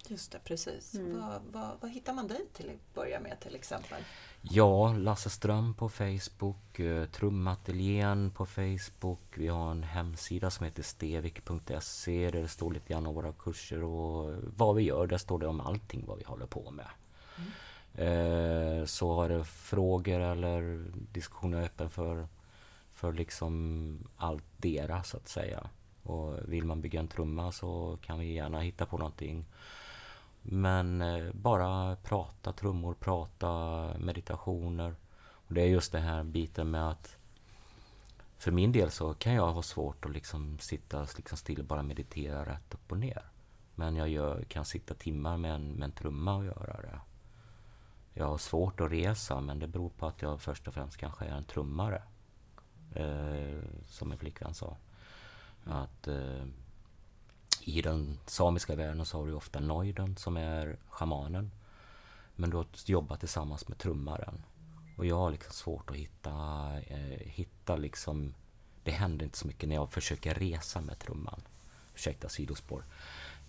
Just 0.09 0.33
det, 0.33 0.39
precis. 0.45 0.95
Mm. 0.95 1.21
Vad, 1.21 1.43
vad, 1.53 1.71
vad, 1.81 1.91
hittar 1.91 2.13
man 2.13 2.29
dig 2.29 2.47
till 2.53 2.71
att 2.71 2.95
börja 2.95 3.21
med 3.21 3.41
till 3.41 3.55
exempel? 3.55 4.03
Ja, 4.41 4.93
Lasse 4.93 5.31
Ström 5.31 5.75
på 5.75 5.89
Facebook, 5.89 6.81
eh, 6.81 7.05
Trumateljén 7.05 8.31
på 8.31 8.47
Facebook. 8.47 9.21
Vi 9.35 9.49
har 9.49 9.71
en 9.71 9.83
hemsida 9.83 10.51
som 10.51 10.65
heter 10.65 10.83
stevik.se 10.83 12.31
där 12.31 12.43
det 12.43 12.49
står 12.49 12.73
lite 12.73 12.93
grann 12.93 13.07
om 13.07 13.15
våra 13.15 13.33
kurser 13.33 13.83
och 13.83 14.35
vad 14.57 14.77
vi 14.77 14.83
gör. 14.83 15.07
Där 15.07 15.19
står 15.19 15.39
det 15.39 15.47
om 15.47 15.61
allting 15.61 16.05
vad 16.07 16.19
vi 16.19 16.25
håller 16.25 16.47
på 16.47 16.71
med. 16.71 16.89
Mm. 17.37 17.51
Eh, 17.99 18.85
så 18.85 19.15
har 19.15 19.29
det 19.29 19.45
frågor 19.45 20.21
eller 20.21 20.85
diskussioner 21.13 21.63
öppen 21.63 21.91
för, 21.91 22.29
för 22.93 23.13
liksom 23.13 23.99
allt 24.17 24.45
deras 24.57 25.09
så 25.09 25.17
att 25.17 25.29
säga. 25.29 25.71
Och 26.03 26.53
vill 26.53 26.65
man 26.65 26.81
bygga 26.81 27.01
en 27.01 27.09
trumma 27.09 27.53
så 27.53 27.99
kan 28.03 28.19
vi 28.19 28.33
gärna 28.33 28.61
hitta 28.61 28.87
på 28.87 28.99
någonting 28.99 29.45
men 30.49 31.03
eh, 31.03 31.33
bara 31.33 31.97
prata 31.97 32.53
trummor, 32.53 32.95
prata 32.95 33.49
meditationer. 33.99 34.95
Och 35.19 35.55
det 35.55 35.63
är 35.63 35.67
just 35.67 35.93
den 35.93 36.03
här 36.03 36.25
biten 36.25 36.71
med 36.71 36.91
att 36.91 37.17
för 38.39 38.51
min 38.51 38.73
del 38.73 38.91
så 38.91 39.15
kan 39.15 39.35
jag 39.35 39.53
ha 39.53 39.63
svårt 39.63 40.05
att 40.05 40.13
liksom 40.13 40.59
sitta 40.59 41.07
liksom 41.17 41.39
still 41.39 41.61
och 41.61 41.65
bara 41.67 41.83
meditera 41.83 42.47
rätt 42.47 42.75
upp 42.75 42.93
och 42.93 42.99
ner. 42.99 43.23
Men 43.75 43.97
jag 43.97 44.09
gör, 44.09 44.43
kan 44.43 44.65
sitta 44.65 44.95
timmar 44.95 45.37
med 45.37 45.55
en, 45.55 45.73
med 45.73 45.85
en 45.85 45.93
trumma 45.93 46.35
och 46.37 46.45
göra 46.45 46.83
det. 46.83 47.01
Jag 48.15 48.27
har 48.27 48.39
svårt 48.39 48.81
att 48.81 48.91
resa 48.91 49.41
men 49.41 49.59
det 49.59 49.69
beror 49.69 49.91
på 49.91 50.07
att 50.07 50.23
jag 50.23 50.41
först 50.41 50.69
och 50.69 50.75
främst 50.75 50.97
kanske 50.97 51.25
är 51.25 51.37
en 51.37 51.45
trummare. 51.45 52.03
Eh, 52.95 53.59
som 53.87 54.09
min 54.09 54.19
flickvän 54.19 54.55
sa. 54.55 54.77
Att 55.65 56.09
eh, 56.09 56.45
i 57.67 57.83
den 57.83 58.19
samiska 58.27 58.75
världen 58.75 59.07
så 59.07 59.19
har 59.19 59.27
du 59.27 59.33
ofta 59.33 59.61
Noiden 59.61 60.17
som 60.17 60.37
är 60.37 60.77
shamanen. 60.89 61.51
Men 62.37 62.51
du 62.51 62.57
har 62.57 62.67
jobbat 62.85 63.21
tillsammans 63.21 63.69
med 63.69 63.79
trummaren. 63.79 64.43
Och 64.97 65.07
jag 65.07 65.17
har 65.17 65.31
liksom 65.31 65.53
svårt 65.53 65.91
att 65.91 65.97
hitta, 65.97 66.31
eh, 66.87 67.21
hitta 67.21 67.77
liksom... 67.77 68.35
Det 68.85 68.91
händer 68.91 69.25
inte 69.25 69.39
så 69.39 69.47
mycket 69.47 69.69
när 69.69 69.77
jag 69.77 69.93
försöker 69.93 70.35
resa 70.35 70.81
med 70.81 70.99
trumman. 70.99 71.41
Ursäkta 71.95 72.29
sidospår. 72.29 72.85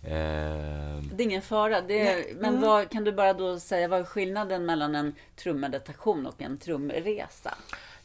Eh, 0.02 0.10
det 0.10 1.18
är 1.18 1.20
ingen 1.20 1.42
fara. 1.42 1.78
Är, 1.78 2.34
men 2.34 2.48
mm. 2.48 2.60
vad, 2.60 2.90
kan 2.90 3.04
du 3.04 3.12
bara 3.12 3.32
då 3.32 3.60
säga 3.60 3.88
vad 3.88 4.00
är 4.00 4.04
skillnaden 4.04 4.66
mellan 4.66 4.94
en 4.94 5.14
trummeditation 5.36 6.26
och 6.26 6.42
en 6.42 6.58
trumresa? 6.58 7.54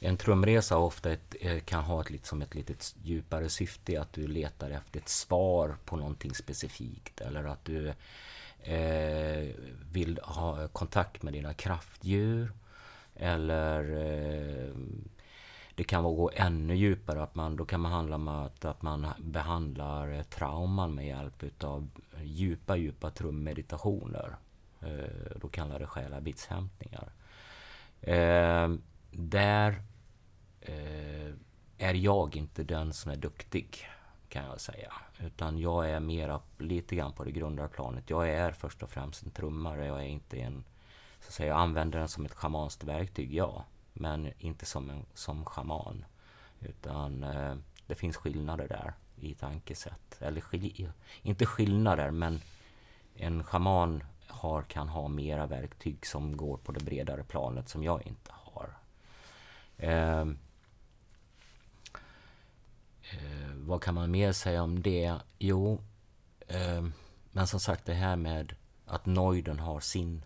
En 0.06 0.18
trumresa 0.18 0.78
ofta 0.78 1.12
ett, 1.12 1.36
eh, 1.42 1.60
kan 1.60 1.84
ha 1.84 2.02
ett, 2.02 2.10
liksom 2.10 2.42
ett 2.42 2.56
lite 2.56 2.74
djupare 3.04 3.50
syfte, 3.50 4.02
att 4.02 4.14
du 4.14 4.28
letar 4.28 4.72
efter 4.72 5.00
ett 5.00 5.10
svar 5.10 5.76
på 5.86 5.96
någonting 5.96 6.36
specifikt 6.36 7.22
eller 7.22 7.44
att 7.44 7.66
du 7.66 7.94
eh, 8.64 9.56
vill 9.92 10.20
ha 10.24 10.68
kontakt 10.68 11.24
med 11.24 11.34
dina 11.34 11.54
kraftdjur. 11.54 12.52
Eller 13.16 13.80
eh, 13.92 14.74
det 15.76 15.84
kan 15.84 16.04
vara 16.04 16.14
gå 16.14 16.32
ännu 16.34 16.76
djupare, 16.76 17.24
att 17.24 17.36
man, 17.36 17.56
då 17.56 17.66
kan 17.66 17.82
man 17.82 17.92
handla 17.92 18.16
om 18.16 18.28
att, 18.28 18.66
att 18.66 18.82
man 18.82 19.08
behandlar 19.20 20.12
eh, 20.12 20.24
trauman 20.24 20.96
med 20.96 21.08
hjälp 21.08 21.44
utav 21.44 21.90
djupa, 22.24 22.76
djupa 22.76 23.10
trummeditationer. 23.10 24.36
Eh, 24.82 25.38
då 25.42 25.48
kallar 25.48 25.80
det 25.80 25.88
själabitshämtningar. 25.88 27.12
Eh, 28.02 28.70
där 29.12 29.82
eh, 30.66 31.34
är 31.78 31.94
jag 31.94 32.36
inte 32.36 32.64
den 32.64 32.94
som 32.94 33.12
är 33.12 33.16
duktig, 33.16 33.88
kan 34.30 34.46
jag 34.46 34.62
säga. 34.62 34.94
Utan 35.20 35.58
jag 35.58 35.90
är 35.90 36.00
mera 36.00 36.42
lite 36.58 36.96
grann 36.96 37.14
på 37.14 37.24
det 37.24 37.32
grundare 37.32 37.68
planet. 37.68 38.10
Jag 38.10 38.30
är 38.30 38.52
först 38.52 38.84
och 38.84 38.90
främst 38.90 39.24
en 39.24 39.32
trummare, 39.32 39.86
jag 39.86 40.00
är 40.00 40.08
inte 40.08 40.38
en... 40.38 40.64
Så 41.20 41.28
att 41.28 41.34
säga, 41.34 41.50
jag 41.50 41.60
använder 41.60 42.00
den 42.00 42.08
som 42.08 42.26
ett 42.26 42.34
schamanskt 42.34 42.84
verktyg, 42.84 43.34
ja. 43.34 43.66
Men 43.94 44.32
inte 44.38 44.66
som 44.66 44.90
en 44.90 45.06
som 45.14 45.46
schaman. 45.46 46.06
Utan 46.60 47.24
eh, 47.24 47.56
det 47.88 47.96
finns 47.96 48.18
skillnader 48.18 48.68
där 48.68 48.94
i 49.16 49.34
tankesätt. 49.34 50.22
Eller 50.22 50.42
skil, 50.42 50.92
inte 51.22 51.46
skillnader, 51.46 52.12
men 52.12 52.42
en 53.16 53.44
schaman 53.44 54.04
har, 54.28 54.62
kan 54.62 54.90
ha 54.90 55.08
mera 55.08 55.46
verktyg 55.46 56.06
som 56.06 56.38
går 56.38 56.58
på 56.58 56.72
det 56.72 56.84
bredare 56.84 57.24
planet 57.24 57.70
som 57.70 57.84
jag 57.84 58.08
inte 58.08 58.32
har. 58.34 58.70
Eh, 59.78 60.22
eh, 63.12 63.53
vad 63.66 63.82
kan 63.82 63.96
man 63.96 64.12
mer 64.12 64.32
säga 64.32 64.64
om 64.64 64.82
det? 64.82 65.14
Jo, 65.40 65.82
eh, 66.48 66.86
men 67.32 67.48
som 67.48 67.60
sagt 67.60 67.86
det 67.86 67.94
här 67.94 68.16
med 68.16 68.56
att 68.86 69.06
Neuden 69.06 69.60
har 69.60 69.80
sin, 69.80 70.26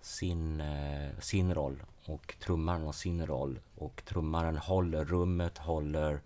sin, 0.00 0.60
eh, 0.60 1.18
sin 1.18 1.54
roll 1.54 1.82
och 2.06 2.34
trummaren 2.40 2.82
har 2.82 2.92
sin 2.92 3.26
roll. 3.26 3.60
Och 3.74 4.02
trummaren 4.06 4.56
håller 4.56 5.04
rummet, 5.04 5.58
håller 5.58 6.20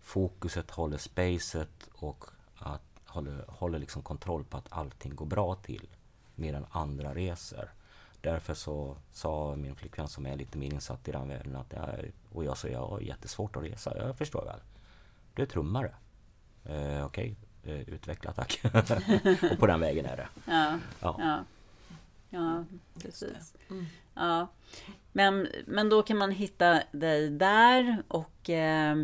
fokuset, 0.00 0.70
håller 0.70 0.98
spacet 0.98 1.88
och 1.94 2.24
att, 2.56 2.82
håller, 3.06 3.44
håller 3.48 3.78
liksom 3.78 4.02
kontroll 4.02 4.44
på 4.44 4.56
att 4.56 4.66
allting 4.68 5.14
går 5.14 5.26
bra 5.26 5.54
till. 5.54 5.88
Medan 6.34 6.66
andra 6.70 7.14
reser. 7.14 7.70
Därför 8.20 8.54
så 8.54 8.96
sa 9.12 9.56
min 9.56 9.76
flickvän 9.76 10.08
som 10.08 10.26
är 10.26 10.36
lite 10.36 10.58
mer 10.58 10.74
insatt 10.74 11.08
i 11.08 11.12
den 11.12 11.28
världen 11.28 11.56
att 11.56 11.72
jag, 11.72 12.12
och 12.32 12.44
jag 12.44 12.58
sa 12.58 12.68
jag 12.68 12.86
har 12.86 13.00
jättesvårt 13.00 13.56
att 13.56 13.62
resa. 13.62 13.96
Jag 13.98 14.16
förstår 14.16 14.44
väl. 14.44 14.60
Du 15.40 15.44
är 15.44 15.48
trummare. 15.48 15.94
Eh, 16.64 17.06
Okej, 17.06 17.36
okay. 17.62 17.74
eh, 17.74 17.88
utveckla 17.88 18.32
tack. 18.32 18.60
och 19.52 19.58
på 19.58 19.66
den 19.66 19.80
vägen 19.80 20.06
är 20.06 20.16
det. 20.16 20.28
Ja, 20.44 20.78
ja. 21.00 21.16
ja. 21.18 21.44
ja 22.30 22.64
precis. 23.02 23.54
Mm. 23.70 23.86
Ja. 24.14 24.48
Men, 25.12 25.48
men 25.66 25.88
då 25.88 26.02
kan 26.02 26.16
man 26.16 26.30
hitta 26.30 26.82
dig 26.92 27.30
där 27.30 28.02
och 28.08 28.50
eh, 28.50 28.96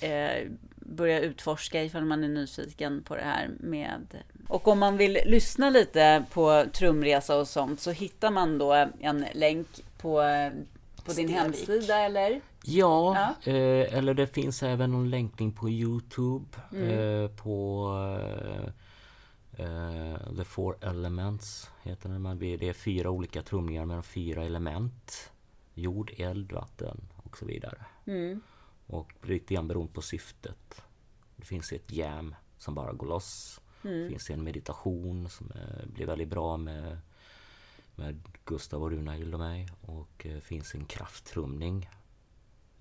eh, 0.00 0.48
börja 0.76 1.20
utforska 1.20 1.84
ifall 1.84 2.04
man 2.04 2.24
är 2.24 2.28
nyfiken 2.28 3.02
på 3.02 3.16
det 3.16 3.24
här 3.24 3.50
med... 3.60 4.22
Och 4.48 4.68
om 4.68 4.78
man 4.78 4.96
vill 4.96 5.18
lyssna 5.26 5.70
lite 5.70 6.24
på 6.30 6.64
trumresa 6.72 7.36
och 7.36 7.48
sånt 7.48 7.80
så 7.80 7.90
hittar 7.90 8.30
man 8.30 8.58
då 8.58 8.88
en 9.00 9.26
länk 9.34 9.68
på, 9.98 10.22
på 11.04 11.12
din 11.12 11.28
hemsida 11.28 11.98
eller? 11.98 12.40
Ja, 12.64 13.34
ja. 13.44 13.52
Eh, 13.52 13.94
eller 13.94 14.14
det 14.14 14.26
finns 14.26 14.62
även 14.62 14.90
någon 14.90 15.10
länkning 15.10 15.52
på 15.52 15.70
Youtube 15.70 16.46
mm. 16.72 16.88
eh, 16.88 17.30
på 17.30 17.86
eh, 18.18 18.72
Uh, 19.60 20.36
The 20.36 20.44
Four 20.44 20.76
Elements 20.80 21.70
heter 21.82 22.08
den. 22.08 22.38
Det 22.38 22.68
är 22.68 22.72
fyra 22.72 23.10
olika 23.10 23.42
trumningar 23.42 23.86
med 23.86 24.04
fyra 24.04 24.44
element. 24.44 25.32
Jord, 25.74 26.12
eld, 26.16 26.52
vatten 26.52 27.08
och 27.16 27.38
så 27.38 27.46
vidare. 27.46 27.86
Mm. 28.06 28.40
Och 28.86 29.12
lite 29.22 29.54
grann 29.54 29.68
beroende 29.68 29.92
på 29.92 30.02
syftet. 30.02 30.82
Det 31.36 31.44
finns 31.46 31.72
ett 31.72 31.92
jam 31.92 32.34
som 32.58 32.74
bara 32.74 32.92
går 32.92 33.06
loss. 33.06 33.60
Mm. 33.84 34.02
Det 34.02 34.08
finns 34.08 34.30
en 34.30 34.44
meditation 34.44 35.28
som 35.28 35.46
uh, 35.46 35.86
blir 35.86 36.06
väldigt 36.06 36.28
bra 36.28 36.56
med, 36.56 36.98
med 38.00 38.22
Gustav 38.44 38.82
och 38.82 38.90
Runahild 38.90 39.34
och 39.34 39.40
mig. 39.40 39.68
Och 39.80 40.26
uh, 40.26 40.40
finns 40.40 40.74
en 40.74 40.84
krafttrumning 40.84 41.88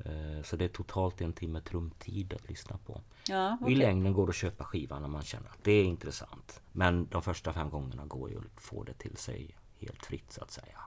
Eh, 0.05 0.43
så 0.43 0.55
det 0.55 0.65
är 0.65 0.69
totalt 0.69 1.21
en 1.21 1.34
timme 1.34 1.62
trumtid 1.62 2.34
att 2.34 2.49
lyssna 2.49 2.77
på. 2.86 3.01
Ja, 3.27 3.58
okay. 3.62 3.73
I 3.73 3.75
längden 3.75 4.13
går 4.13 4.25
det 4.25 4.29
att 4.29 4.36
köpa 4.36 4.63
skivan 4.63 5.05
om 5.05 5.12
man 5.12 5.21
känner 5.21 5.49
att 5.49 5.63
det 5.63 5.71
är 5.71 5.84
intressant. 5.84 6.62
Men 6.71 7.08
de 7.08 7.21
första 7.21 7.53
fem 7.53 7.69
gångerna 7.69 8.05
går 8.05 8.29
ju 8.29 8.38
att 8.38 8.62
få 8.62 8.84
det 8.84 8.93
till 8.93 9.17
sig 9.17 9.55
helt 9.79 10.05
fritt 10.05 10.34
så 10.34 10.43
att 10.43 10.51
säga. 10.51 10.79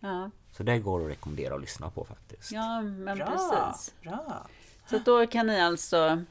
Ja. 0.00 0.30
Så 0.52 0.62
det 0.62 0.78
går 0.78 1.04
att 1.04 1.10
rekommendera 1.10 1.54
att 1.54 1.60
lyssna 1.60 1.90
på 1.90 2.04
faktiskt. 2.04 2.52
Ja, 2.52 2.82
men 2.82 3.18
Bra. 3.18 3.26
precis. 3.26 3.94
Bra. 4.02 4.46
Så 4.86 4.98
då 4.98 5.26
kan 5.26 5.46
ni 5.46 5.60
alltså 5.60 6.24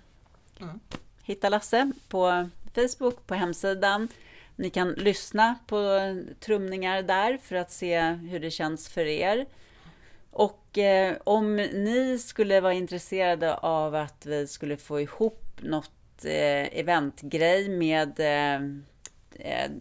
mm. 0.59 0.79
hitta 1.21 1.49
Lasse 1.49 1.91
på 2.09 2.49
Facebook, 2.73 3.27
på 3.27 3.35
hemsidan. 3.35 4.07
Ni 4.59 4.69
kan 4.69 4.91
lyssna 4.91 5.55
på 5.67 5.99
trumningar 6.39 7.01
där 7.01 7.37
för 7.37 7.55
att 7.55 7.71
se 7.71 8.01
hur 8.01 8.39
det 8.39 8.51
känns 8.51 8.89
för 8.89 9.05
er. 9.05 9.45
Och 10.31 10.77
eh, 10.77 11.15
om 11.23 11.55
ni 11.55 12.19
skulle 12.19 12.61
vara 12.61 12.73
intresserade 12.73 13.55
av 13.55 13.95
att 13.95 14.25
vi 14.25 14.47
skulle 14.47 14.77
få 14.77 15.01
ihop 15.01 15.43
något 15.61 16.25
eh, 16.25 16.79
eventgrej 16.79 17.69
med 17.69 18.19
eh, 18.19 18.55
eh 19.39 19.71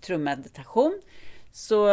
trummeditation 0.00 1.00
så 1.52 1.88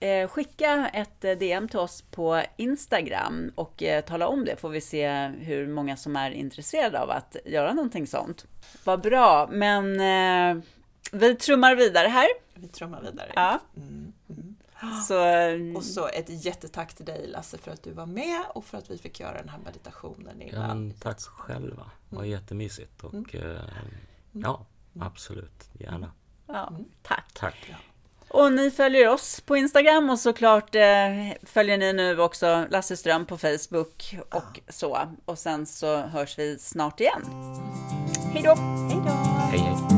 eh, 0.00 0.28
skicka 0.28 0.90
ett 0.92 1.24
eh, 1.24 1.32
DM 1.32 1.68
till 1.68 1.78
oss 1.78 2.02
på 2.02 2.42
Instagram 2.56 3.52
och 3.54 3.82
eh, 3.82 4.04
tala 4.04 4.28
om 4.28 4.44
det 4.44 4.56
får 4.56 4.68
vi 4.68 4.80
se 4.80 5.26
hur 5.26 5.66
många 5.66 5.96
som 5.96 6.16
är 6.16 6.30
intresserade 6.30 7.00
av 7.00 7.10
att 7.10 7.36
göra 7.44 7.72
någonting 7.72 8.06
sånt. 8.06 8.46
Vad 8.84 9.00
bra, 9.00 9.48
men 9.52 10.00
eh, 10.00 10.62
vi 11.12 11.34
trummar 11.34 11.74
vidare 11.74 12.08
här. 12.08 12.26
Vi 12.54 12.68
trummar 12.68 13.00
vidare. 13.00 13.32
Ja. 13.34 13.60
Mm. 13.76 14.12
Så, 15.08 15.24
mm. 15.24 15.76
och 15.76 15.84
så 15.84 16.08
ett 16.08 16.44
jättetack 16.44 16.94
till 16.94 17.04
dig 17.04 17.26
Lasse 17.26 17.58
för 17.58 17.70
att 17.70 17.82
du 17.82 17.92
var 17.92 18.06
med 18.06 18.44
och 18.54 18.64
för 18.64 18.78
att 18.78 18.90
vi 18.90 18.98
fick 18.98 19.20
göra 19.20 19.38
den 19.38 19.48
här 19.48 19.58
meditationen. 19.64 20.42
Ja, 20.52 20.66
men 20.66 20.94
tack 21.00 21.20
själva. 21.20 21.90
Det 22.08 22.16
var 22.16 22.22
mm. 22.22 22.30
jättemysigt 22.30 23.04
och 23.04 23.14
mm. 23.14 23.26
Eh, 23.34 23.50
mm. 23.50 23.62
ja, 24.32 24.66
absolut, 25.00 25.70
gärna. 25.72 26.12
Ja, 26.46 26.72
tack. 27.02 27.30
tack. 27.34 27.56
Ja. 27.70 27.76
Och 28.28 28.52
ni 28.52 28.70
följer 28.70 29.08
oss 29.08 29.40
på 29.40 29.56
Instagram 29.56 30.10
och 30.10 30.18
såklart 30.18 30.74
eh, 30.74 30.82
följer 31.42 31.78
ni 31.78 31.92
nu 31.92 32.20
också 32.20 32.66
Lasse 32.70 32.96
Ström 32.96 33.26
på 33.26 33.38
Facebook 33.38 34.16
och 34.30 34.60
ja. 34.66 34.72
så. 34.72 34.98
Och 35.24 35.38
sen 35.38 35.66
så 35.66 35.96
hörs 35.96 36.38
vi 36.38 36.58
snart 36.58 37.00
igen. 37.00 37.22
Hej 38.32 38.42
då! 38.42 38.54
Hej 39.50 39.76
då! 39.78 39.91